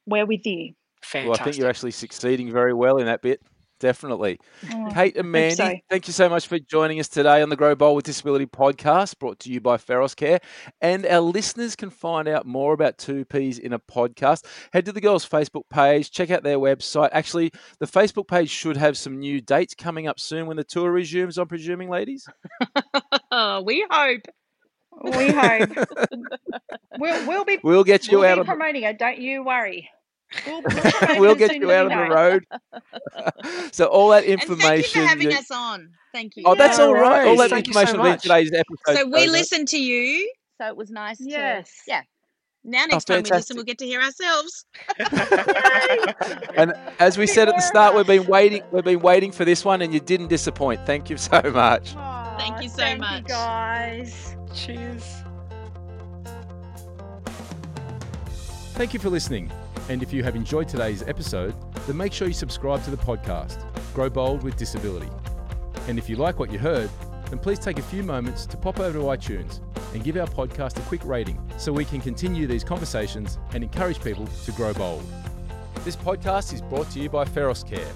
we're 0.06 0.26
with 0.26 0.46
you 0.46 0.74
Fantastic. 1.02 1.30
Well, 1.30 1.38
I 1.40 1.44
think 1.44 1.58
you're 1.58 1.70
actually 1.70 1.92
succeeding 1.92 2.52
very 2.52 2.74
well 2.74 2.98
in 2.98 3.06
that 3.06 3.22
bit. 3.22 3.42
Definitely. 3.80 4.40
Oh, 4.74 4.90
Kate 4.94 5.16
and 5.16 5.26
hope 5.28 5.32
Mandy, 5.32 5.56
so. 5.56 5.74
thank 5.90 6.08
you 6.08 6.14
so 6.14 6.28
much 6.28 6.48
for 6.48 6.60
joining 6.60 7.00
us 7.00 7.08
today 7.08 7.42
on 7.42 7.48
the 7.48 7.56
Grow 7.56 7.76
Bold 7.76 7.96
with 7.96 8.06
Disability 8.06 8.46
podcast, 8.46 9.18
brought 9.20 9.40
to 9.40 9.52
you 9.52 9.62
by 9.62 9.78
Feros 9.78 10.14
Care. 10.16 10.40
And 10.82 11.06
our 11.06 11.22
listeners 11.22 11.78
can 11.78 11.90
find 11.90 12.28
out 12.28 12.46
more 12.46 12.74
about 12.74 12.98
Two 12.98 13.24
Peas 13.24 13.58
in 13.58 13.72
a 13.72 13.80
podcast. 13.80 14.46
Head 14.74 14.86
to 14.86 14.92
the 14.92 15.00
girls' 15.00 15.28
Facebook 15.28 15.64
page, 15.70 16.12
check 16.12 16.30
out 16.30 16.44
their 16.44 16.58
website. 16.60 17.10
Actually, 17.14 17.52
the 17.80 17.88
Facebook 17.88 18.28
page 18.28 18.50
should 18.50 18.76
have 18.76 18.98
some 18.98 19.18
new 19.18 19.40
dates 19.40 19.76
coming 19.76 20.08
up 20.08 20.20
soon 20.20 20.46
when 20.46 20.58
the 20.58 20.66
tour 20.66 20.92
resumes, 20.92 21.38
I'm 21.38 21.48
presuming, 21.48 21.90
ladies. 21.90 22.28
we 23.64 23.86
hope. 23.90 24.22
we 25.04 25.32
hope 25.32 25.70
we'll, 27.00 27.28
we'll 27.28 27.46
be 27.46 27.60
We'll 27.64 27.84
get 27.86 28.08
you 28.08 28.20
we'll 28.20 28.28
out 28.28 28.36
be 28.36 28.40
on 28.42 28.46
promoting 28.46 28.84
it 28.84 28.98
don't 28.98 29.20
you 29.20 29.46
worry 29.46 29.88
we'll, 30.46 30.62
we'll, 31.08 31.20
we'll 31.20 31.36
get 31.36 31.56
you 31.56 31.72
out 31.72 31.88
we 31.88 31.94
on 31.94 32.10
the 32.10 32.16
road. 32.16 32.46
so 33.72 33.86
all 33.86 34.10
that 34.10 34.26
And 34.26 34.42
thank 34.42 34.78
you 34.78 34.84
for 34.84 35.00
having 35.00 35.32
you- 35.32 35.38
us 35.38 35.52
on. 35.52 35.92
Thank 36.14 36.38
you. 36.38 36.44
Oh, 36.46 36.56
that's 36.56 36.80
Yeah, 36.80 36.86
all 36.86 36.94
right. 36.96 37.28
All 37.28 37.38
that 37.38 37.50
Thank 37.52 37.68
you 37.68 37.74
so 37.74 37.82
information 37.82 38.00
will 38.02 38.06
be 38.10 38.14
in 38.14 38.20
today's 38.20 38.52
episode. 38.52 38.98
So 39.04 39.10
we 39.10 39.26
show 39.26 39.32
listened 39.32 39.68
to 39.70 39.78
you. 39.78 40.32
So 40.60 40.68
it 40.68 40.76
was 40.76 40.90
nice 40.90 41.18
Yes. 41.20 41.70
to 41.86 41.92
yeah. 41.92 42.02
Now 42.64 42.84
oh, 42.84 42.88
next 42.92 43.06
time 43.06 43.24
we 43.24 43.30
listen, 43.30 43.56
we'll 43.56 43.64
get 43.64 43.78
to 43.78 43.86
hear 43.86 44.02
ourselves. 44.02 44.66
And 46.58 46.74
as 47.00 47.18
we 47.18 47.26
said 47.26 47.48
at 47.48 47.56
the 47.56 47.62
start, 47.62 47.96
we've 47.96 48.06
been 48.06 48.26
waiting. 48.26 48.64
We've 48.72 48.84
been 48.84 49.00
waiting 49.00 49.32
for 49.32 49.46
this 49.46 49.64
one, 49.64 49.82
and 49.82 49.94
you 49.94 50.02
didn't 50.02 50.28
disappoint. 50.28 50.86
Thank 50.86 51.10
you 51.10 51.16
so 51.18 51.42
much. 51.54 51.96
Aw, 51.96 52.38
Thank 52.38 52.62
you 52.62 52.68
so 52.70 52.76
thank 52.76 53.00
much. 53.00 53.22
you 53.22 53.28
guys 53.28 54.36
Cheers. 54.54 55.04
Thank 58.74 58.94
you 58.94 59.00
for 59.00 59.10
listening. 59.10 59.52
And 59.90 60.04
if 60.04 60.14
you 60.14 60.24
have 60.24 60.36
enjoyed 60.36 60.70
today's 60.70 61.02
episode, 61.02 61.56
then 61.88 61.98
make 61.98 62.14
sure 62.14 62.28
you 62.28 62.34
subscribe 62.34 62.84
to 62.84 62.92
the 62.92 62.98
podcast, 62.98 63.60
Grow 63.96 64.08
Bold 64.08 64.44
with 64.44 64.56
Disability. 64.56 65.10
And 65.88 65.98
if 65.98 66.08
you 66.08 66.16
like 66.16 66.38
what 66.38 66.52
you 66.52 66.60
heard, 66.60 66.92
then 67.32 67.40
please 67.40 67.58
take 67.58 67.80
a 67.80 67.82
few 67.82 68.04
moments 68.04 68.46
to 68.46 68.56
pop 68.56 68.80
over 68.80 69.00
to 69.00 69.06
iTunes 69.06 69.62
and 69.96 70.04
give 70.04 70.16
our 70.16 70.28
podcast 70.28 70.78
a 70.78 70.82
quick 70.82 71.04
rating 71.04 71.42
so 71.58 71.74
we 71.74 71.86
can 71.86 72.02
continue 72.02 72.46
these 72.46 72.64
conversations 72.64 73.40
and 73.54 73.64
encourage 73.64 74.00
people 74.04 74.28
to 74.46 74.52
grow 74.52 74.74
bold. 74.74 75.04
This 75.84 75.96
podcast 75.96 76.54
is 76.54 76.62
brought 76.62 76.92
to 76.92 77.00
you 77.00 77.10
by 77.10 77.26
Feros 77.26 77.68
Care, 77.68 77.92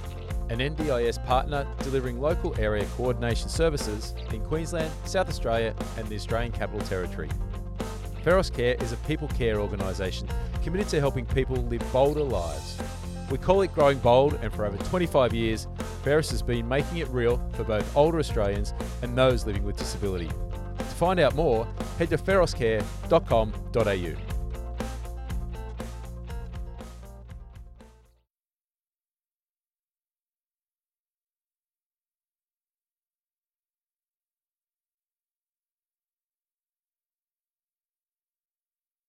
an 0.49 0.58
NDIS 0.58 1.23
partner 1.27 1.67
delivering 1.84 2.19
local 2.19 2.60
area 2.60 2.86
coordination 2.97 3.49
services 3.49 4.15
in 4.32 4.43
Queensland, 4.43 4.91
South 5.06 5.29
Australia, 5.29 5.75
and 5.97 6.08
the 6.10 6.15
Australian 6.15 6.53
Capital 6.53 6.82
Territory. 6.88 7.29
Feros 8.25 8.51
Care 8.51 8.77
is 8.82 8.93
a 8.93 8.97
people 8.97 9.27
care 9.27 9.60
organisation 9.60 10.27
committed 10.63 10.88
to 10.89 10.99
helping 10.99 11.26
people 11.26 11.58
live 11.58 11.84
bolder 11.91 12.23
lives. 12.23 12.78
We 13.30 13.38
call 13.38 13.62
it 13.62 13.73
Growing 13.73 13.99
Bold, 13.99 14.39
and 14.41 14.54
for 14.54 14.65
over 14.65 14.78
25 14.78 15.34
years, 15.34 15.67
Feros 16.04 16.30
has 16.32 16.41
been 16.41 16.67
making 16.67 16.99
it 16.99 17.08
real 17.10 17.41
for 17.54 17.63
both 17.63 17.95
older 17.95 18.19
Australians 18.19 18.73
and 19.02 19.17
those 19.17 19.45
living 19.45 19.63
with 19.63 19.78
disability. 19.78 20.30
To 20.78 20.84
find 20.84 21.19
out 21.19 21.36
more, 21.36 21.67
head 21.97 22.10
to 22.10 22.17
feroscare.com.au. 22.17 24.32